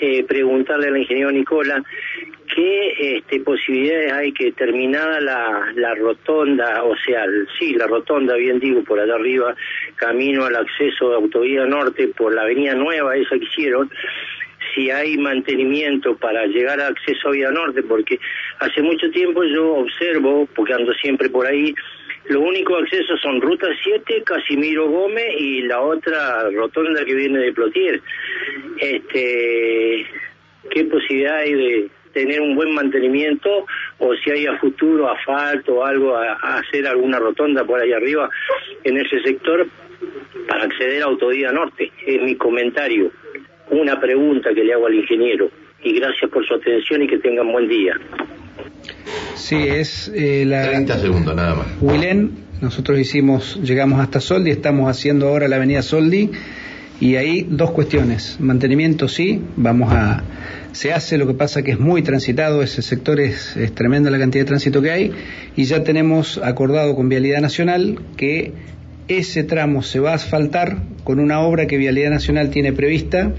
eh, 0.00 0.24
preguntarle 0.24 0.88
al 0.88 0.98
ingeniero 0.98 1.30
Nicola 1.30 1.82
qué 2.54 3.16
este, 3.16 3.40
posibilidades 3.40 4.12
hay 4.12 4.32
que 4.32 4.52
terminada 4.52 5.20
la, 5.20 5.72
la 5.74 5.94
rotonda, 5.94 6.84
o 6.84 6.94
sea, 6.96 7.24
sí, 7.58 7.74
la 7.74 7.86
rotonda, 7.86 8.34
bien 8.34 8.58
digo, 8.60 8.82
por 8.84 9.00
allá 9.00 9.14
arriba, 9.14 9.54
camino 9.96 10.44
al 10.44 10.56
acceso 10.56 11.10
de 11.10 11.16
Autovía 11.16 11.64
Norte 11.64 12.08
por 12.08 12.34
la 12.34 12.42
avenida 12.42 12.74
Nueva, 12.74 13.16
esa 13.16 13.38
que 13.38 13.44
hicieron, 13.44 13.90
si 14.74 14.90
hay 14.90 15.16
mantenimiento 15.16 16.16
para 16.16 16.46
llegar 16.46 16.80
a 16.80 16.88
acceso 16.88 17.28
a 17.28 17.32
Vía 17.32 17.50
Norte, 17.50 17.82
porque 17.82 18.18
hace 18.58 18.82
mucho 18.82 19.10
tiempo 19.10 19.42
yo 19.44 19.74
observo, 19.74 20.48
porque 20.54 20.74
ando 20.74 20.92
siempre 20.94 21.28
por 21.28 21.46
ahí, 21.46 21.74
los 22.28 22.40
únicos 22.40 22.82
accesos 22.82 23.20
son 23.20 23.40
Ruta 23.40 23.66
7, 23.82 24.22
Casimiro 24.24 24.88
Gómez 24.88 25.26
y 25.38 25.62
la 25.62 25.80
otra 25.80 26.48
rotonda 26.50 27.04
que 27.04 27.14
viene 27.14 27.40
de 27.40 27.52
Plotier. 27.52 28.00
Este, 28.78 30.06
¿Qué 30.70 30.84
posibilidad 30.84 31.38
hay 31.38 31.54
de 31.54 31.90
tener 32.12 32.40
un 32.40 32.54
buen 32.54 32.74
mantenimiento 32.74 33.66
o 33.98 34.14
si 34.16 34.30
hay 34.30 34.46
a 34.46 34.58
futuro 34.58 35.10
asfalto 35.10 35.76
o 35.76 35.84
algo, 35.84 36.16
a, 36.16 36.34
hacer 36.58 36.86
alguna 36.86 37.18
rotonda 37.18 37.64
por 37.64 37.80
ahí 37.80 37.92
arriba 37.92 38.30
en 38.84 38.98
ese 38.98 39.20
sector 39.22 39.66
para 40.46 40.64
acceder 40.64 41.02
a 41.02 41.06
Autovía 41.06 41.50
Norte? 41.50 41.90
Es 42.06 42.22
mi 42.22 42.36
comentario 42.36 43.10
una 43.72 44.00
pregunta 44.00 44.50
que 44.54 44.62
le 44.62 44.74
hago 44.74 44.86
al 44.86 44.94
ingeniero 44.94 45.50
y 45.82 45.94
gracias 45.98 46.30
por 46.30 46.46
su 46.46 46.54
atención 46.54 47.02
y 47.02 47.06
que 47.08 47.18
tengan 47.18 47.50
buen 47.50 47.68
día. 47.68 47.94
Sí, 49.34 49.56
es 49.56 50.12
eh, 50.14 50.44
la... 50.46 50.68
30 50.68 50.98
segundos 50.98 51.34
nada 51.34 51.54
más. 51.54 51.66
Wilén, 51.80 52.30
nosotros 52.60 52.98
hicimos, 52.98 53.60
llegamos 53.62 54.00
hasta 54.00 54.20
Soldi, 54.20 54.50
estamos 54.50 54.88
haciendo 54.88 55.28
ahora 55.28 55.48
la 55.48 55.56
avenida 55.56 55.82
Soldi 55.82 56.30
y 57.00 57.16
ahí 57.16 57.46
dos 57.48 57.72
cuestiones. 57.72 58.38
Mantenimiento 58.40 59.08
sí, 59.08 59.40
vamos 59.56 59.92
a... 59.92 60.22
Se 60.72 60.92
hace, 60.92 61.18
lo 61.18 61.26
que 61.26 61.34
pasa 61.34 61.62
que 61.62 61.72
es 61.72 61.78
muy 61.78 62.02
transitado, 62.02 62.62
ese 62.62 62.80
sector 62.80 63.20
es, 63.20 63.56
es 63.56 63.74
tremenda 63.74 64.10
la 64.10 64.18
cantidad 64.18 64.44
de 64.44 64.48
tránsito 64.48 64.80
que 64.80 64.90
hay 64.90 65.12
y 65.56 65.64
ya 65.64 65.84
tenemos 65.84 66.38
acordado 66.38 66.94
con 66.94 67.08
Vialidad 67.08 67.40
Nacional 67.40 67.98
que 68.16 68.52
ese 69.08 69.44
tramo 69.44 69.82
se 69.82 70.00
va 70.00 70.12
a 70.12 70.14
asfaltar 70.14 70.78
con 71.04 71.20
una 71.20 71.40
obra 71.40 71.66
que 71.66 71.76
Vialidad 71.76 72.10
Nacional 72.10 72.50
tiene 72.50 72.72
prevista, 72.72 73.32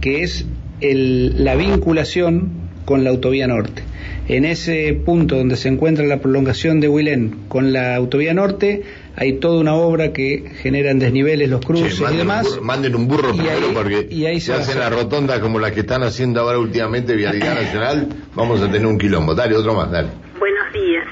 que 0.00 0.22
es 0.22 0.46
la 0.80 1.54
vinculación 1.54 2.50
con 2.84 3.04
la 3.04 3.10
autovía 3.10 3.46
norte. 3.46 3.82
En 4.28 4.44
ese 4.44 4.94
punto 5.04 5.36
donde 5.36 5.56
se 5.56 5.68
encuentra 5.68 6.04
la 6.06 6.18
prolongación 6.18 6.80
de 6.80 6.88
Huilén 6.88 7.44
con 7.48 7.72
la 7.72 7.96
autovía 7.96 8.34
norte, 8.34 8.82
hay 9.16 9.34
toda 9.34 9.60
una 9.60 9.74
obra 9.74 10.12
que 10.12 10.44
generan 10.62 10.98
desniveles, 10.98 11.48
los 11.50 11.64
cruces 11.64 12.00
y 12.00 12.16
demás. 12.16 12.58
manden 12.62 12.94
un 12.94 13.08
burro 13.08 13.34
primero 13.34 13.72
porque 13.74 14.06
y 14.10 14.24
ahí 14.26 14.40
se 14.40 14.54
hacen 14.54 14.78
la 14.78 14.90
rotonda 14.90 15.40
como 15.40 15.58
la 15.58 15.72
que 15.72 15.80
están 15.80 16.02
haciendo 16.02 16.40
ahora 16.40 16.58
últimamente 16.58 17.14
Vialidad 17.14 17.54
Nacional, 17.62 18.08
vamos 18.34 18.62
a 18.62 18.70
tener 18.70 18.86
un 18.86 18.96
quilombo. 18.98 19.34
Dale, 19.34 19.56
otro 19.56 19.74
más, 19.74 19.90
dale. 19.90 20.08
Buenos 20.38 20.72
días. 20.72 21.06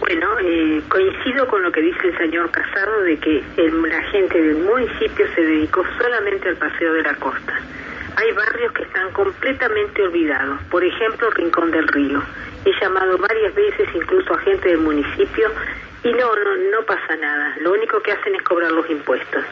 Bueno, 0.00 0.26
eh, 0.42 0.82
coincido 0.94 1.48
con 1.48 1.60
lo 1.60 1.72
que 1.72 1.80
dice 1.80 2.06
el 2.06 2.16
señor 2.16 2.52
Casado 2.52 3.00
de 3.00 3.18
que 3.18 3.42
la 3.56 4.00
gente 4.12 4.40
del 4.40 4.58
municipio 4.58 5.26
se 5.34 5.40
dedicó 5.40 5.84
solamente 5.98 6.48
al 6.48 6.56
paseo 6.56 6.92
de 6.92 7.02
la 7.02 7.16
costa. 7.16 7.52
Hay 8.14 8.30
barrios 8.30 8.72
que 8.74 8.84
están 8.84 9.10
completamente 9.10 10.00
olvidados, 10.04 10.62
por 10.70 10.84
ejemplo 10.84 11.30
Rincón 11.30 11.72
del 11.72 11.88
Río. 11.88 12.22
He 12.64 12.70
llamado 12.80 13.18
varias 13.18 13.52
veces 13.56 13.88
incluso 13.92 14.34
a 14.34 14.38
gente 14.42 14.68
del 14.68 14.78
municipio 14.78 15.50
y 16.04 16.12
no, 16.12 16.32
no, 16.36 16.56
no 16.70 16.86
pasa 16.86 17.16
nada. 17.16 17.56
Lo 17.58 17.72
único 17.72 18.00
que 18.00 18.12
hacen 18.12 18.36
es 18.36 18.42
cobrar 18.44 18.70
los 18.70 18.88
impuestos. 18.88 19.44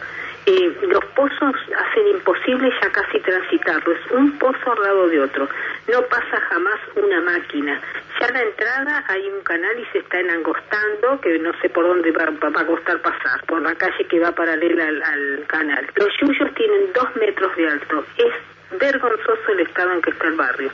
Eh, 0.44 0.76
los 0.88 1.04
pozos 1.14 1.54
hacen 1.78 2.08
imposible 2.08 2.68
ya 2.82 2.90
casi 2.90 3.20
transitarlo, 3.20 3.92
es 3.92 4.10
un 4.10 4.36
pozo 4.40 4.72
al 4.72 4.82
lado 4.82 5.08
de 5.08 5.20
otro, 5.20 5.48
no 5.88 6.02
pasa 6.08 6.40
jamás 6.50 6.80
una 6.96 7.20
máquina. 7.20 7.80
Ya 8.18 8.26
a 8.26 8.32
la 8.32 8.42
entrada 8.42 9.04
hay 9.06 9.28
un 9.28 9.40
canal 9.44 9.78
y 9.78 9.84
se 9.92 9.98
está 9.98 10.18
enangostando, 10.18 11.20
que 11.20 11.38
no 11.38 11.52
sé 11.60 11.68
por 11.68 11.86
dónde 11.86 12.10
va, 12.10 12.24
a 12.24 12.66
costar 12.66 13.00
pasar, 13.00 13.44
por 13.46 13.62
la 13.62 13.76
calle 13.76 14.04
que 14.08 14.18
va 14.18 14.32
paralela 14.32 14.84
al, 14.84 15.44
canal. 15.46 15.86
Los 15.94 16.08
yuyos 16.20 16.52
tienen 16.56 16.92
dos 16.92 17.14
metros 17.14 17.54
de 17.56 17.68
alto, 17.68 18.04
es 18.18 18.80
vergonzoso 18.80 19.52
el 19.52 19.60
estado 19.60 19.92
en 19.92 20.02
que 20.02 20.10
está 20.10 20.26
el 20.26 20.34
barrio, 20.34 20.70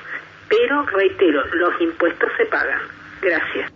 pero 0.49 0.87
reitero, 0.87 1.45
los 1.53 1.79
impuestos 1.79 2.31
se 2.39 2.47
pagan. 2.47 2.81
Gracias. 3.21 3.71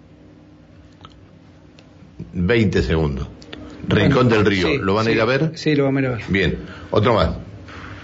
20 2.32 2.80
segundos. 2.80 3.41
Rincón 3.88 4.28
del 4.28 4.44
Río, 4.44 4.68
¿lo 4.80 4.94
van 4.94 5.06
a 5.06 5.10
ir 5.10 5.20
a 5.20 5.24
ver? 5.24 5.56
Sí, 5.56 5.74
lo 5.74 5.84
van 5.84 5.96
a 5.96 6.00
ir 6.00 6.06
a 6.06 6.10
ver. 6.12 6.22
Bien, 6.28 6.58
otro 6.90 7.14
más. 7.14 7.30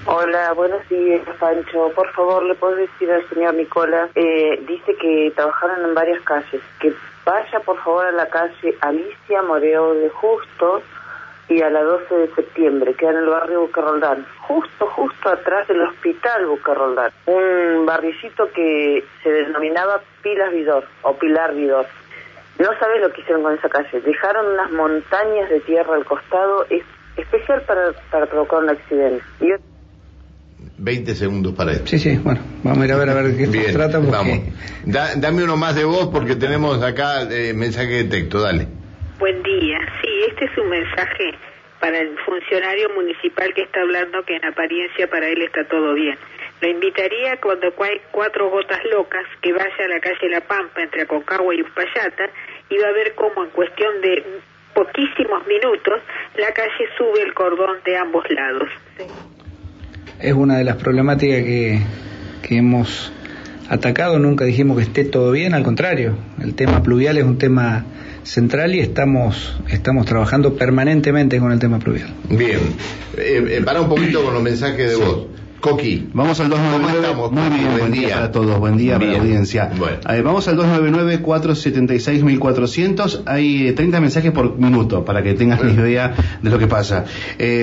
Hola, 0.06 0.52
buenos 0.54 0.88
días, 0.88 1.20
Pancho. 1.38 1.92
Por 1.94 2.10
favor, 2.12 2.42
¿le 2.44 2.54
puedo 2.54 2.76
decir 2.76 3.10
al 3.10 3.28
señor 3.28 3.54
Nicola? 3.54 4.08
Eh, 4.14 4.58
dice 4.66 4.96
que 4.96 5.30
trabajaron 5.36 5.84
en 5.84 5.94
varias 5.94 6.22
calles. 6.22 6.62
Que 6.80 6.94
vaya, 7.26 7.60
por 7.60 7.76
favor, 7.82 8.06
a 8.06 8.12
la 8.12 8.26
calle 8.28 8.74
Alicia 8.80 9.42
Moreo 9.42 9.92
de 9.92 10.08
Justo 10.08 10.82
y 11.50 11.60
a 11.60 11.70
la 11.70 11.82
12 11.82 12.14
de 12.14 12.34
septiembre, 12.34 12.94
que 12.94 13.06
en 13.06 13.16
el 13.16 13.26
barrio 13.26 13.62
Bucarroldán. 13.62 14.26
Justo, 14.40 14.86
justo 14.86 15.28
atrás 15.28 15.68
del 15.68 15.82
hospital 15.82 16.46
Bucarroldán. 16.46 17.10
Un 17.26 17.84
barricito 17.84 18.50
que 18.52 19.04
se 19.22 19.30
denominaba 19.30 20.00
Pilas 20.22 20.52
Vidor 20.52 20.84
o 21.02 21.14
Pilar 21.14 21.54
Vidor. 21.54 21.86
No 22.58 22.66
sabes 22.78 23.00
lo 23.00 23.12
que 23.12 23.20
hicieron 23.20 23.42
con 23.42 23.54
esa 23.54 23.68
calle. 23.68 24.00
Dejaron 24.00 24.46
unas 24.46 24.70
montañas 24.72 25.48
de 25.48 25.60
tierra 25.60 25.94
al 25.94 26.04
costado, 26.04 26.66
es 26.68 26.82
especial 27.16 27.62
para, 27.62 27.92
para 28.10 28.26
provocar 28.26 28.62
un 28.64 28.70
accidente. 28.70 29.22
Y 29.40 29.48
20 30.78 31.14
segundos 31.14 31.54
para 31.54 31.72
esto. 31.72 31.86
Sí, 31.86 31.98
sí, 31.98 32.18
bueno, 32.22 32.40
vamos 32.62 32.82
a 32.82 32.86
ir 32.86 32.92
a 32.92 32.96
ver 32.96 33.10
a 33.10 33.14
ver 33.14 33.36
qué 33.36 33.46
se 33.46 33.72
trata. 33.72 33.98
Porque... 33.98 34.10
Vamos. 34.10 35.20
dame 35.20 35.44
uno 35.44 35.56
más 35.56 35.74
de 35.74 35.84
voz 35.84 36.08
porque 36.12 36.36
tenemos 36.36 36.82
acá 36.82 37.22
eh, 37.30 37.52
mensaje 37.52 38.04
de 38.04 38.04
texto, 38.04 38.40
dale. 38.40 38.66
Buen 39.18 39.42
día, 39.42 39.78
sí, 40.00 40.08
este 40.28 40.44
es 40.44 40.58
un 40.58 40.68
mensaje 40.68 41.34
para 41.80 41.98
el 41.98 42.16
funcionario 42.18 42.90
municipal 42.90 43.52
que 43.54 43.62
está 43.62 43.80
hablando 43.80 44.22
que 44.24 44.36
en 44.36 44.44
apariencia 44.44 45.08
para 45.08 45.28
él 45.28 45.42
está 45.42 45.64
todo 45.64 45.94
bien. 45.94 46.16
Lo 46.60 46.68
invitaría 46.68 47.36
cuando 47.40 47.72
hay 47.80 48.00
cuatro 48.10 48.50
gotas 48.50 48.80
locas 48.92 49.24
que 49.40 49.52
vaya 49.52 49.84
a 49.84 49.88
la 49.88 50.00
calle 50.00 50.28
La 50.28 50.40
Pampa 50.40 50.82
entre 50.82 51.02
Aconcagua 51.02 51.54
y 51.54 51.62
Uspallata 51.62 52.30
y 52.70 52.78
va 52.78 52.88
a 52.88 52.92
ver 52.92 53.14
cómo 53.14 53.44
en 53.44 53.50
cuestión 53.50 54.00
de 54.02 54.24
poquísimos 54.74 55.46
minutos 55.46 56.00
la 56.36 56.52
calle 56.52 56.88
sube 56.96 57.22
el 57.22 57.34
cordón 57.34 57.78
de 57.84 57.96
ambos 57.96 58.24
lados. 58.30 58.68
Es 60.20 60.32
una 60.32 60.58
de 60.58 60.64
las 60.64 60.76
problemáticas 60.76 61.42
que, 61.42 61.80
que 62.42 62.56
hemos 62.58 63.12
atacado, 63.68 64.18
nunca 64.18 64.44
dijimos 64.44 64.78
que 64.78 64.84
esté 64.84 65.04
todo 65.04 65.32
bien, 65.32 65.54
al 65.54 65.62
contrario, 65.62 66.16
el 66.42 66.54
tema 66.54 66.82
pluvial 66.82 67.18
es 67.18 67.24
un 67.24 67.38
tema 67.38 67.84
central 68.22 68.74
y 68.74 68.80
estamos, 68.80 69.56
estamos 69.68 70.06
trabajando 70.06 70.54
permanentemente 70.54 71.38
con 71.38 71.52
el 71.52 71.58
tema 71.58 71.78
pluvial. 71.78 72.12
Bien, 72.28 72.60
eh, 73.16 73.44
eh, 73.48 73.62
para 73.64 73.80
un 73.80 73.88
poquito 73.88 74.22
con 74.22 74.34
los 74.34 74.42
mensajes 74.42 74.90
de 74.90 74.96
voz. 74.96 75.26
Coqui. 75.60 76.08
Vamos 76.12 76.40
al 76.40 76.50
299. 76.50 77.30
Muy 77.30 77.58
bien, 77.58 77.78
buen, 77.78 77.92
día. 77.92 78.14
para 78.14 78.32
todos, 78.32 78.58
buen 78.58 78.76
día 78.76 78.98
para 78.98 79.12
la 79.12 79.18
audiencia. 79.18 79.70
vamos 80.24 80.48
al 80.48 80.58
299-476-1400. 80.58 83.22
Hay 83.26 83.70
30 83.72 83.96
eh, 83.96 84.00
mensajes 84.00 84.32
por 84.32 84.58
minuto 84.58 85.04
para 85.04 85.22
que 85.22 85.34
tengas 85.34 85.60
una 85.60 85.72
idea 85.72 86.14
de 86.42 86.50
lo 86.50 86.58
que 86.58 86.66
pasa. 86.66 87.04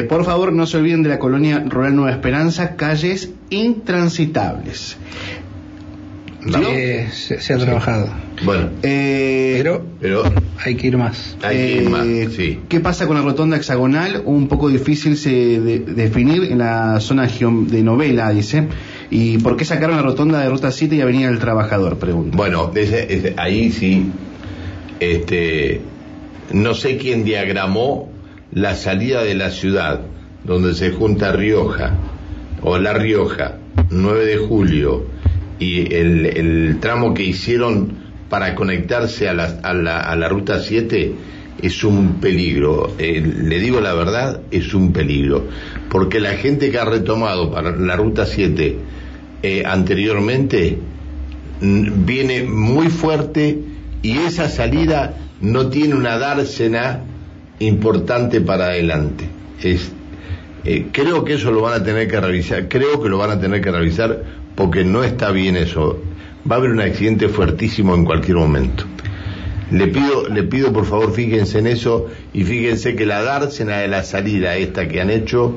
por 0.09 0.23
favor, 0.25 0.53
no 0.53 0.67
se 0.67 0.77
olviden 0.77 1.03
de 1.03 1.09
la 1.09 1.19
colonia 1.19 1.63
rural 1.67 1.95
Nueva 1.95 2.11
Esperanza, 2.11 2.75
calles 2.75 3.31
intransitables. 3.49 4.97
Se, 7.11 7.53
ha 7.53 7.57
trabajado. 7.57 8.09
Bueno, 8.43 8.69
eh, 8.83 9.63
pero, 9.99 10.23
hay 10.63 10.75
que 10.75 10.87
ir 10.87 10.97
más. 10.97 11.37
Hay 11.41 11.57
que 11.57 11.81
ir 11.81 11.89
más, 11.89 12.05
eh, 12.05 12.29
sí. 12.35 12.59
¿Qué 12.69 12.79
pasa 12.79 13.07
con 13.07 13.15
la 13.15 13.23
rotonda 13.23 13.57
hexagonal? 13.57 14.21
Un 14.25 14.47
poco 14.47 14.69
difícil 14.69 15.17
se 15.17 15.59
de, 15.59 15.79
definir 15.79 16.43
en 16.43 16.59
la 16.59 16.99
zona 16.99 17.27
de 17.27 17.81
novela, 17.81 18.29
dice. 18.31 18.67
¿Y 19.09 19.37
por 19.39 19.57
qué 19.57 19.65
sacaron 19.65 19.95
la 19.95 20.01
rotonda 20.01 20.39
de 20.41 20.49
Ruta 20.49 20.71
7 20.71 20.95
y 20.95 21.01
Avenida 21.01 21.29
del 21.29 21.39
Trabajador? 21.39 21.97
Pregunta. 21.97 22.35
Bueno, 22.35 22.71
ahí 23.37 23.71
sí, 23.71 24.11
este, 24.99 25.81
no 26.51 26.73
sé 26.73 26.97
quién 26.97 27.23
diagramó 27.23 28.09
la 28.51 28.75
salida 28.75 29.23
de 29.23 29.35
la 29.35 29.49
ciudad, 29.49 30.01
donde 30.43 30.73
se 30.75 30.91
junta 30.91 31.31
Rioja, 31.31 31.95
o 32.61 32.77
La 32.77 32.93
Rioja, 32.93 33.57
9 33.89 34.25
de 34.25 34.37
julio, 34.37 35.14
y 35.59 35.93
el, 35.93 36.25
el 36.25 36.77
tramo 36.79 37.13
que 37.13 37.23
hicieron 37.23 38.05
para 38.29 38.55
conectarse 38.55 39.29
a 39.29 39.33
la, 39.33 39.59
a 39.63 39.73
la, 39.73 39.99
a 39.99 40.15
la 40.15 40.27
ruta 40.27 40.59
7 40.59 41.13
es 41.61 41.83
un 41.83 42.15
peligro. 42.19 42.93
Eh, 42.97 43.21
le 43.21 43.59
digo 43.59 43.79
la 43.79 43.93
verdad, 43.93 44.41
es 44.51 44.73
un 44.73 44.91
peligro. 44.91 45.47
Porque 45.89 46.19
la 46.19 46.31
gente 46.31 46.71
que 46.71 46.77
ha 46.77 46.85
retomado 46.85 47.51
para 47.51 47.75
la 47.75 47.95
ruta 47.95 48.25
7 48.25 48.77
eh, 49.43 49.63
anteriormente 49.65 50.77
viene 51.61 52.43
muy 52.43 52.89
fuerte 52.89 53.59
y 54.01 54.17
esa 54.17 54.49
salida 54.49 55.17
no 55.41 55.69
tiene 55.69 55.95
una 55.95 56.17
dársena 56.17 57.01
importante 57.59 58.41
para 58.41 58.65
adelante. 58.65 59.25
Es, 59.63 59.91
eh, 60.65 60.87
creo 60.91 61.23
que 61.23 61.35
eso 61.35 61.51
lo 61.51 61.61
van 61.61 61.81
a 61.81 61.83
tener 61.83 62.07
que 62.07 62.19
revisar, 62.19 62.67
creo 62.67 63.01
que 63.01 63.09
lo 63.09 63.17
van 63.17 63.31
a 63.31 63.39
tener 63.39 63.61
que 63.61 63.71
revisar 63.71 64.23
porque 64.55 64.83
no 64.83 65.03
está 65.03 65.31
bien 65.31 65.55
eso 65.55 65.99
va 66.49 66.55
a 66.55 66.59
haber 66.59 66.71
un 66.71 66.81
accidente 66.81 67.27
fuertísimo 67.27 67.95
en 67.95 68.05
cualquier 68.05 68.37
momento. 68.37 68.85
Le 69.71 69.87
pido, 69.87 70.29
le 70.29 70.43
pido 70.43 70.71
por 70.71 70.85
favor 70.85 71.11
fíjense 71.11 71.57
en 71.59 71.67
eso 71.67 72.07
y 72.33 72.43
fíjense 72.43 72.95
que 72.95 73.05
la 73.05 73.23
dársena 73.23 73.77
de 73.77 73.87
la 73.87 74.03
salida 74.03 74.55
esta 74.55 74.87
que 74.87 75.01
han 75.01 75.09
hecho 75.09 75.55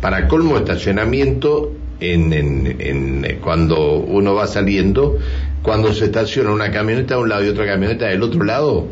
para 0.00 0.28
colmo 0.28 0.56
estacionamiento 0.56 1.72
en, 1.98 2.32
en, 2.32 3.38
cuando 3.40 3.96
uno 3.96 4.34
va 4.34 4.46
saliendo, 4.46 5.18
cuando 5.62 5.92
se 5.92 6.06
estaciona 6.06 6.52
una 6.52 6.70
camioneta 6.70 7.14
de 7.14 7.22
un 7.22 7.28
lado 7.28 7.44
y 7.44 7.48
otra 7.48 7.66
camioneta 7.66 8.06
del 8.06 8.22
otro 8.22 8.44
lado, 8.44 8.86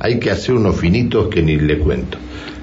hay 0.00 0.18
que 0.18 0.30
hacer 0.30 0.56
unos 0.56 0.76
finitos 0.76 1.28
que 1.28 1.42
ni 1.42 1.56
le 1.56 1.78
cuento. 1.78 2.18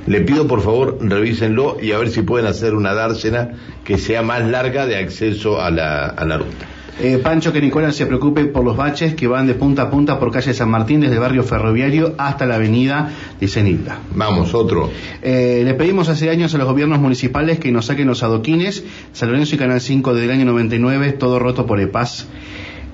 Le 0.08 0.22
pido 0.22 0.48
por 0.48 0.62
favor 0.62 0.98
revísenlo 1.00 1.78
y 1.82 1.92
a 1.92 2.00
ver 2.00 2.10
si 2.10 2.24
pueden 2.24 2.48
hacer 2.48 2.74
una 2.74 2.94
dársena 2.94 3.52
que 3.84 3.98
sea 3.98 4.24
más 4.24 4.46
larga 4.46 4.86
de 4.86 4.98
acceso 4.98 5.62
a 5.62 5.70
la, 5.70 6.08
a 6.08 6.26
la 6.26 6.38
ruta. 6.38 6.66
Eh, 7.00 7.20
Pancho, 7.20 7.54
que 7.54 7.62
Nicolás 7.62 7.96
se 7.96 8.08
preocupe 8.08 8.46
por 8.46 8.64
los 8.64 8.76
baches 8.76 9.14
que 9.14 9.28
van 9.28 9.46
de 9.46 9.54
punta 9.54 9.84
a 9.84 9.90
punta 9.92 10.18
por 10.18 10.32
calle 10.32 10.52
San 10.56 10.72
Martín, 10.72 11.00
desde 11.00 11.14
el 11.14 11.20
barrio 11.20 11.44
ferroviario 11.44 12.16
hasta 12.18 12.48
la 12.48 12.56
avenida 12.56 13.12
de 13.40 13.48
Cenilda. 13.48 14.00
Vamos, 14.16 14.56
otro. 14.56 14.90
Eh, 15.22 15.62
le 15.64 15.76
pedimos 15.76 16.10
hace 16.10 16.32
años 16.32 16.56
a 16.56 16.58
los 16.58 16.68
gobiernos 16.68 17.00
municipales 17.00 17.60
que 17.60 17.72
nos 17.72 17.86
saquen 17.86 18.08
los 18.08 18.24
adoquines, 18.24 18.84
San 19.14 19.30
Lorenzo 19.30 19.54
y 19.54 19.58
Canal 19.60 19.80
5 19.80 20.16
del 20.16 20.32
año 20.32 20.46
99, 20.46 21.12
todo 21.12 21.38
roto 21.38 21.68
por 21.68 21.80
EPAS. 21.80 22.28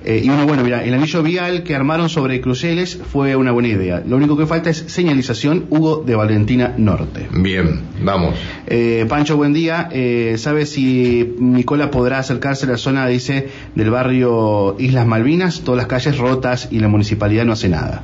Eh, 0.04 0.20
y 0.22 0.28
uno, 0.28 0.46
bueno, 0.46 0.62
mira, 0.62 0.84
el 0.84 0.92
anillo 0.92 1.22
vial 1.22 1.62
que 1.62 1.74
armaron 1.74 2.10
sobre 2.10 2.40
Cruceles 2.42 3.00
fue 3.10 3.36
una 3.36 3.52
buena 3.52 3.68
idea. 3.68 4.02
Lo 4.06 4.16
único 4.16 4.36
que 4.36 4.46
falta 4.46 4.68
es 4.68 4.84
señalización 4.88 5.64
Hugo 5.70 6.02
de 6.04 6.14
Valentina 6.14 6.74
Norte. 6.76 7.26
Bien, 7.32 7.80
vamos. 8.02 8.34
Eh, 8.66 9.06
Pancho, 9.08 9.38
buen 9.38 9.54
día. 9.54 9.88
Eh, 9.90 10.34
¿Sabe 10.36 10.66
si 10.66 11.34
Nicola 11.38 11.90
podrá 11.90 12.18
acercarse 12.18 12.66
a 12.66 12.70
la 12.70 12.76
zona, 12.76 13.06
dice, 13.06 13.48
del 13.74 13.88
barrio 13.90 14.76
Islas 14.78 15.06
Malvinas? 15.06 15.62
Todas 15.62 15.78
las 15.78 15.86
calles 15.86 16.18
rotas 16.18 16.68
y 16.70 16.80
la 16.80 16.88
municipalidad 16.88 17.46
no 17.46 17.54
hace 17.54 17.70
nada. 17.70 18.02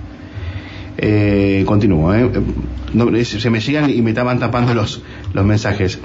Eh, 0.96 1.64
continúo, 1.66 2.14
eh. 2.14 3.24
se 3.24 3.50
me 3.50 3.60
llegan 3.60 3.90
y 3.90 4.00
me 4.00 4.10
estaban 4.10 4.38
tapando 4.38 4.72
los, 4.72 5.02
los 5.34 5.44
mensajes. 5.44 5.98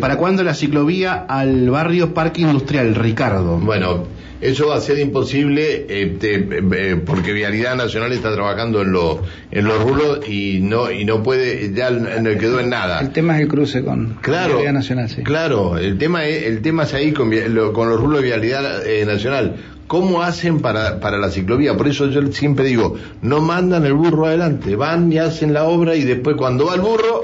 ¿Para 0.00 0.16
cuándo 0.16 0.42
la 0.42 0.54
ciclovía 0.54 1.14
al 1.14 1.70
barrio 1.70 2.12
Parque 2.12 2.42
Industrial, 2.42 2.94
Ricardo? 2.94 3.58
Bueno, 3.58 4.04
eso 4.40 4.68
va 4.68 4.76
a 4.76 4.80
ser 4.80 4.98
imposible 4.98 5.86
este, 5.88 6.34
eh, 6.36 6.96
porque 7.04 7.32
Vialidad 7.32 7.76
Nacional 7.76 8.12
está 8.12 8.32
trabajando 8.32 8.82
en, 8.82 8.92
lo, 8.92 9.22
en 9.50 9.64
los 9.64 9.82
rulos 9.82 10.28
y 10.28 10.60
no 10.60 10.90
y 10.90 11.04
no 11.04 11.22
puede, 11.22 11.72
ya 11.74 11.90
no 11.90 12.30
quedó 12.38 12.60
en 12.60 12.70
nada. 12.70 13.00
El 13.00 13.10
tema 13.10 13.36
es 13.36 13.42
el 13.42 13.48
cruce 13.48 13.84
con 13.84 14.18
claro, 14.20 14.54
Vialidad 14.54 14.72
Nacional, 14.74 15.08
sí. 15.08 15.22
Claro, 15.22 15.76
el 15.78 15.98
tema 15.98 16.26
es, 16.26 16.44
el 16.44 16.62
tema 16.62 16.84
es 16.84 16.94
ahí 16.94 17.12
con, 17.12 17.30
con 17.72 17.88
los 17.88 18.00
rulos 18.00 18.22
de 18.22 18.26
Vialidad 18.26 18.86
eh, 18.86 19.04
Nacional. 19.04 19.56
¿Cómo 19.88 20.22
hacen 20.22 20.60
para, 20.60 21.00
para 21.00 21.16
la 21.16 21.30
ciclovía? 21.30 21.74
Por 21.74 21.88
eso 21.88 22.08
yo 22.10 22.20
siempre 22.30 22.66
digo, 22.66 22.96
no 23.22 23.40
mandan 23.40 23.86
el 23.86 23.94
burro 23.94 24.26
adelante, 24.26 24.76
van 24.76 25.10
y 25.10 25.18
hacen 25.18 25.54
la 25.54 25.64
obra 25.64 25.96
y 25.96 26.04
después 26.04 26.36
cuando 26.36 26.66
va 26.66 26.74
el 26.74 26.82
burro, 26.82 27.22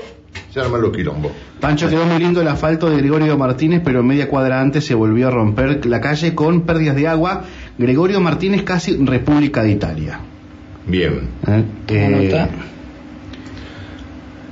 se 0.53 0.61
arman 0.61 0.81
los 0.81 0.93
quilombos. 0.93 1.33
Pancho 1.61 1.89
quedó 1.89 2.05
muy 2.05 2.19
lindo 2.19 2.41
el 2.41 2.49
asfalto 2.49 2.89
de 2.89 2.99
Gregorio 2.99 3.37
Martínez, 3.37 3.83
pero 3.85 4.03
media 4.03 4.29
cuadra 4.29 4.61
antes 4.61 4.85
se 4.85 4.95
volvió 4.95 5.29
a 5.29 5.31
romper 5.31 5.85
la 5.87 6.01
calle 6.01 6.35
con 6.35 6.63
pérdidas 6.63 6.97
de 6.97 7.09
agua. 7.09 7.45
Gregorio 7.79 8.21
Martínez 8.21 8.63
casi 8.63 8.97
República 8.97 9.63
de 9.63 9.71
Italia. 9.71 10.21
Bien. 10.87 11.29
¿Eh? 11.47 11.65
Eh, 11.89 12.47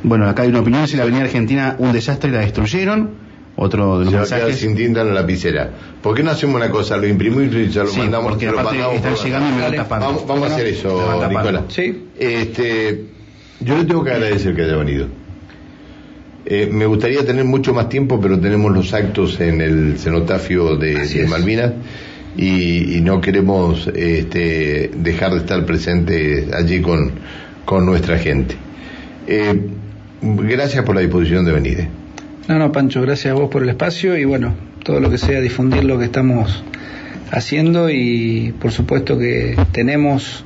bueno, 0.02 0.28
acá 0.28 0.42
hay 0.42 0.48
una 0.48 0.60
opinión, 0.60 0.88
si 0.88 0.96
la 0.96 1.04
Avenida 1.04 1.22
Argentina 1.22 1.76
un 1.78 1.92
desastre 1.92 2.30
y 2.30 2.32
la 2.32 2.40
destruyeron. 2.40 3.22
Otro 3.54 3.98
de 3.98 4.06
los 4.06 4.28
se 4.28 4.34
mensajes. 4.34 4.58
sin 4.58 4.74
tinta 4.74 5.02
en 5.02 5.08
la 5.08 5.12
lapicera. 5.20 5.70
¿Por 6.02 6.16
qué 6.16 6.22
no 6.22 6.30
hacemos 6.30 6.56
una 6.56 6.70
cosa? 6.70 6.96
Lo 6.96 7.06
imprimimos 7.06 7.54
y 7.54 7.70
se 7.70 7.84
lo 7.84 7.92
mandamos. 7.92 8.32
Porque 8.32 8.46
lo 8.46 8.58
están 8.58 9.14
llegando 9.14 9.48
y 9.50 9.52
me 9.52 9.70
lo 9.70 9.76
tapando. 9.76 10.06
Vamos, 10.06 10.26
vamos 10.26 10.50
a 10.50 10.54
hacer 10.54 10.66
eso, 10.68 11.28
Nicolás. 11.28 11.64
Sí. 11.68 12.06
Este, 12.18 13.04
yo 13.60 13.76
le 13.76 13.84
tengo 13.84 14.02
que 14.02 14.10
agradecer 14.10 14.56
que 14.56 14.62
haya 14.62 14.76
venido. 14.76 15.06
Eh, 16.44 16.68
me 16.70 16.86
gustaría 16.86 17.24
tener 17.24 17.44
mucho 17.44 17.72
más 17.72 17.88
tiempo, 17.88 18.20
pero 18.20 18.38
tenemos 18.38 18.72
los 18.72 18.92
actos 18.94 19.40
en 19.40 19.60
el 19.60 19.98
cenotafio 19.98 20.76
de, 20.76 21.26
Malvinas 21.28 21.72
y, 22.36 23.00
no 23.02 23.20
queremos 23.20 23.88
este, 23.88 24.90
dejar 24.96 25.32
de 25.32 25.38
estar 25.38 25.64
presentes 25.64 26.52
allí 26.52 26.80
con, 26.80 27.12
con 27.64 27.86
nuestra 27.86 28.18
gente. 28.18 28.56
Eh, 29.26 29.60
gracias 30.20 30.84
por 30.84 30.94
la 30.94 31.00
disposición 31.00 31.44
de 31.44 31.52
venir. 31.52 31.80
Eh. 31.80 31.88
No, 32.48 32.58
no, 32.58 32.72
Pancho, 32.72 33.00
gracias 33.02 33.32
a 33.32 33.34
vos 33.34 33.48
por 33.48 33.62
el 33.62 33.68
espacio 33.68 34.16
y 34.16 34.24
bueno, 34.24 34.54
todo 34.82 34.98
lo 34.98 35.10
que 35.10 35.18
sea 35.18 35.40
difundir 35.40 35.84
lo 35.84 35.98
que 35.98 36.06
estamos 36.06 36.64
haciendo 37.30 37.88
y 37.88 38.52
por 38.60 38.72
supuesto 38.72 39.16
que 39.16 39.56
tenemos 39.70 40.44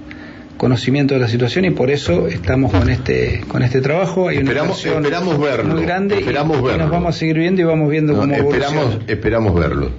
conocimiento 0.56 1.14
de 1.14 1.20
la 1.20 1.28
situación 1.28 1.64
y 1.64 1.70
por 1.70 1.90
eso 1.90 2.28
estamos 2.28 2.72
con 2.72 2.88
este 2.90 3.42
con 3.48 3.62
este 3.62 3.80
trabajo. 3.80 4.28
Hay 4.28 4.38
una 4.38 4.50
esperamos, 4.50 4.84
esperamos 4.84 5.40
verlo. 5.40 5.74
Muy 5.74 5.82
grande 5.82 6.18
esperamos 6.18 6.58
y, 6.58 6.62
verlo. 6.62 6.78
nos 6.78 6.90
vamos 6.90 7.14
a 7.14 7.18
seguir 7.18 7.38
viendo 7.38 7.60
y 7.60 7.64
vamos 7.64 7.90
viendo 7.90 8.14
cómo 8.16 8.34
esperamos, 8.34 8.98
esperamos 9.06 9.54
verlo. 9.54 9.90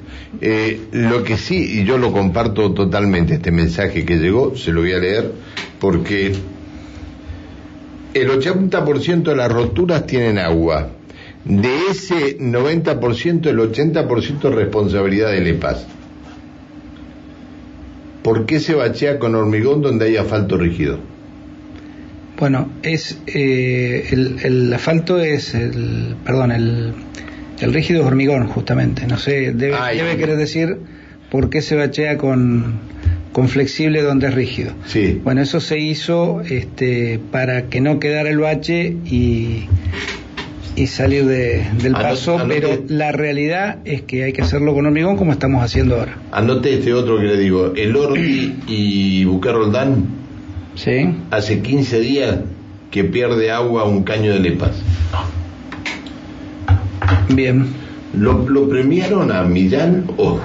Eh, 0.41 0.81
lo 0.91 1.23
que 1.23 1.37
sí, 1.37 1.79
y 1.79 1.85
yo 1.85 1.97
lo 1.97 2.11
comparto 2.11 2.73
totalmente, 2.73 3.35
este 3.35 3.51
mensaje 3.51 4.05
que 4.05 4.17
llegó, 4.17 4.55
se 4.55 4.71
lo 4.71 4.81
voy 4.81 4.93
a 4.93 4.99
leer, 4.99 5.31
porque 5.79 6.33
el 8.13 8.29
80% 8.29 9.23
de 9.23 9.35
las 9.35 9.51
roturas 9.51 10.05
tienen 10.05 10.37
agua. 10.37 10.89
De 11.45 11.87
ese 11.91 12.37
90%, 12.39 13.47
el 13.47 13.57
80% 13.57 14.49
es 14.49 14.55
responsabilidad 14.55 15.31
del 15.31 15.47
EPAS. 15.47 15.87
¿Por 18.27 18.45
qué 18.45 18.59
se 18.59 18.75
bachea 18.75 19.19
con 19.19 19.35
hormigón 19.35 19.81
donde 19.81 20.07
hay 20.07 20.17
asfalto 20.17 20.57
rígido? 20.57 20.99
Bueno, 22.37 22.69
es 22.83 23.21
eh, 23.25 24.05
el, 24.11 24.39
el 24.43 24.73
asfalto 24.73 25.21
es 25.21 25.55
el, 25.55 26.13
perdón, 26.25 26.51
el, 26.51 26.91
el 27.61 27.73
rígido 27.73 28.01
es 28.01 28.07
hormigón 28.07 28.47
justamente. 28.47 29.07
No 29.07 29.17
sé, 29.17 29.53
debe, 29.53 29.75
Ah, 29.79 29.91
debe 29.93 30.17
querer 30.17 30.35
decir 30.35 30.75
por 31.31 31.49
qué 31.49 31.61
se 31.61 31.77
bachea 31.77 32.17
con, 32.17 32.81
con 33.31 33.47
flexible 33.47 34.01
donde 34.01 34.27
es 34.27 34.33
rígido. 34.33 34.73
Sí. 34.87 35.21
Bueno, 35.23 35.41
eso 35.41 35.61
se 35.61 35.79
hizo 35.79 36.41
este, 36.41 37.21
para 37.31 37.69
que 37.69 37.79
no 37.79 37.97
quedara 38.01 38.29
el 38.29 38.39
bache 38.39 38.87
y, 39.05 39.67
y 40.77 40.87
salir 40.87 41.25
de- 41.25 41.65
del 41.81 41.91
paso, 41.93 42.37
anote- 42.39 42.47
pero 42.61 42.83
la 42.87 43.11
realidad 43.11 43.79
es 43.83 44.03
que 44.03 44.23
hay 44.23 44.31
que 44.33 44.43
hacerlo 44.43 44.73
con 44.73 44.85
hormigón 44.85 45.17
como 45.17 45.31
estamos 45.33 45.63
haciendo 45.63 45.95
ahora. 45.99 46.17
Anote 46.31 46.75
este 46.75 46.93
otro 46.93 47.17
que 47.19 47.25
le 47.25 47.37
digo. 47.37 47.73
El 47.75 47.95
Orti 47.95 48.55
y 48.67 49.25
Buque 49.25 49.51
Roldán 49.51 50.05
¿Sí? 50.75 51.09
hace 51.31 51.61
15 51.61 51.99
días 51.99 52.37
que 52.91 53.03
pierde 53.03 53.51
agua 53.51 53.83
un 53.85 54.03
caño 54.03 54.31
de 54.33 54.39
lepas. 54.39 54.71
Bien. 57.29 57.65
¿Lo, 58.13 58.47
lo 58.47 58.69
premiaron 58.69 59.31
a 59.31 59.43
Millán 59.43 60.05
o...? 60.17 60.39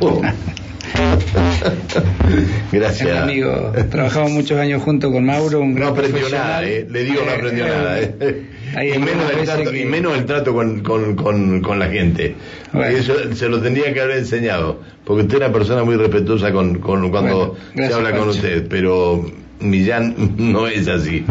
o- 0.00 0.22
Gracias. 2.72 3.16
Amigo, 3.22 3.72
trabajamos 3.90 4.30
muchos 4.32 4.58
años 4.58 4.82
juntos 4.82 5.12
con 5.12 5.24
Mauro, 5.24 5.60
un 5.60 5.70
No 5.74 5.76
gran 5.80 5.88
aprendió 5.90 6.16
profesional. 6.20 6.48
nada, 6.48 6.64
eh. 6.64 6.86
le 6.90 7.04
digo 7.04 7.22
no 7.24 7.30
aprendió 7.32 7.66
Eh, 7.66 7.68
nada. 7.70 8.00
eh. 8.00 8.42
hay 8.76 8.92
Y, 8.94 8.98
menos 8.98 9.30
el 9.32 9.44
trato, 9.44 9.70
que- 9.70 9.80
y 9.80 9.84
menos 9.84 10.16
el 10.18 10.24
trato 10.26 10.52
con, 10.54 10.80
con, 10.80 11.14
con, 11.16 11.60
con 11.62 11.78
la 11.78 11.88
gente. 11.88 12.34
Bueno. 12.72 12.96
Eso 12.96 13.14
se 13.34 13.48
lo 13.48 13.60
tendría 13.60 13.92
que 13.92 14.00
haber 14.00 14.18
enseñado, 14.18 14.80
porque 15.04 15.22
usted 15.22 15.36
es 15.36 15.40
una 15.44 15.52
persona 15.52 15.84
muy 15.84 15.96
respetuosa 15.96 16.52
con, 16.52 16.78
con 16.78 17.10
cuando 17.10 17.36
Bueno, 17.48 17.54
se 17.72 17.76
gracias, 17.76 17.96
habla 17.96 18.10
con 18.10 18.18
Pancho. 18.20 18.36
usted, 18.36 18.66
pero 18.68 19.30
Millán 19.60 20.14
no 20.36 20.66
es 20.66 20.88
así. 20.88 21.24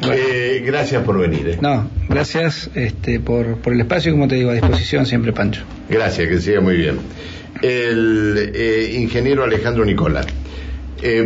Bueno. 0.00 0.14
Eh, 0.16 0.62
gracias 0.66 1.04
por 1.04 1.16
venir. 1.18 1.46
eh. 1.48 1.58
No, 1.60 1.88
gracias 2.08 2.68
este, 2.74 3.20
por, 3.20 3.58
por 3.58 3.72
el 3.72 3.80
espacio 3.80 4.10
como 4.12 4.26
te 4.26 4.34
digo, 4.34 4.50
a 4.50 4.54
disposición 4.54 5.06
siempre, 5.06 5.32
Pancho. 5.32 5.62
Gracias, 5.88 6.28
que 6.28 6.40
siga 6.40 6.60
muy 6.60 6.76
bien. 6.76 6.98
El 7.62 8.52
eh, 8.54 8.92
ingeniero 8.94 9.44
Alejandro 9.44 9.84
Nicola. 9.84 10.22
Eh, 11.00 11.24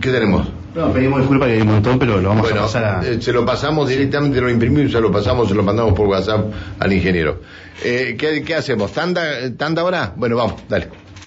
¿Qué 0.00 0.10
tenemos? 0.10 0.48
No, 0.74 0.90
pedimos 0.90 1.20
disculpas 1.20 1.48
que 1.48 1.54
hay 1.54 1.60
un 1.60 1.68
montón, 1.68 1.98
pero 1.98 2.18
lo 2.18 2.30
vamos 2.30 2.44
bueno, 2.44 2.60
a 2.60 2.62
pasar 2.64 2.84
a... 2.84 3.06
eh, 3.06 3.20
se 3.20 3.32
lo 3.32 3.44
pasamos 3.44 3.88
directamente, 3.88 4.40
lo 4.40 4.48
imprimimos 4.48 4.90
se 4.90 5.00
lo 5.00 5.12
pasamos, 5.12 5.48
se 5.48 5.54
lo 5.54 5.62
mandamos 5.62 5.92
por 5.92 6.06
WhatsApp 6.06 6.50
al 6.78 6.92
ingeniero. 6.92 7.42
Eh, 7.84 8.16
¿qué, 8.18 8.42
¿Qué 8.42 8.54
hacemos? 8.54 8.92
¿Tanda, 8.92 9.54
¿Tanda 9.56 9.82
ahora? 9.82 10.14
Bueno, 10.16 10.36
vamos, 10.36 10.62
dale. 10.68 10.88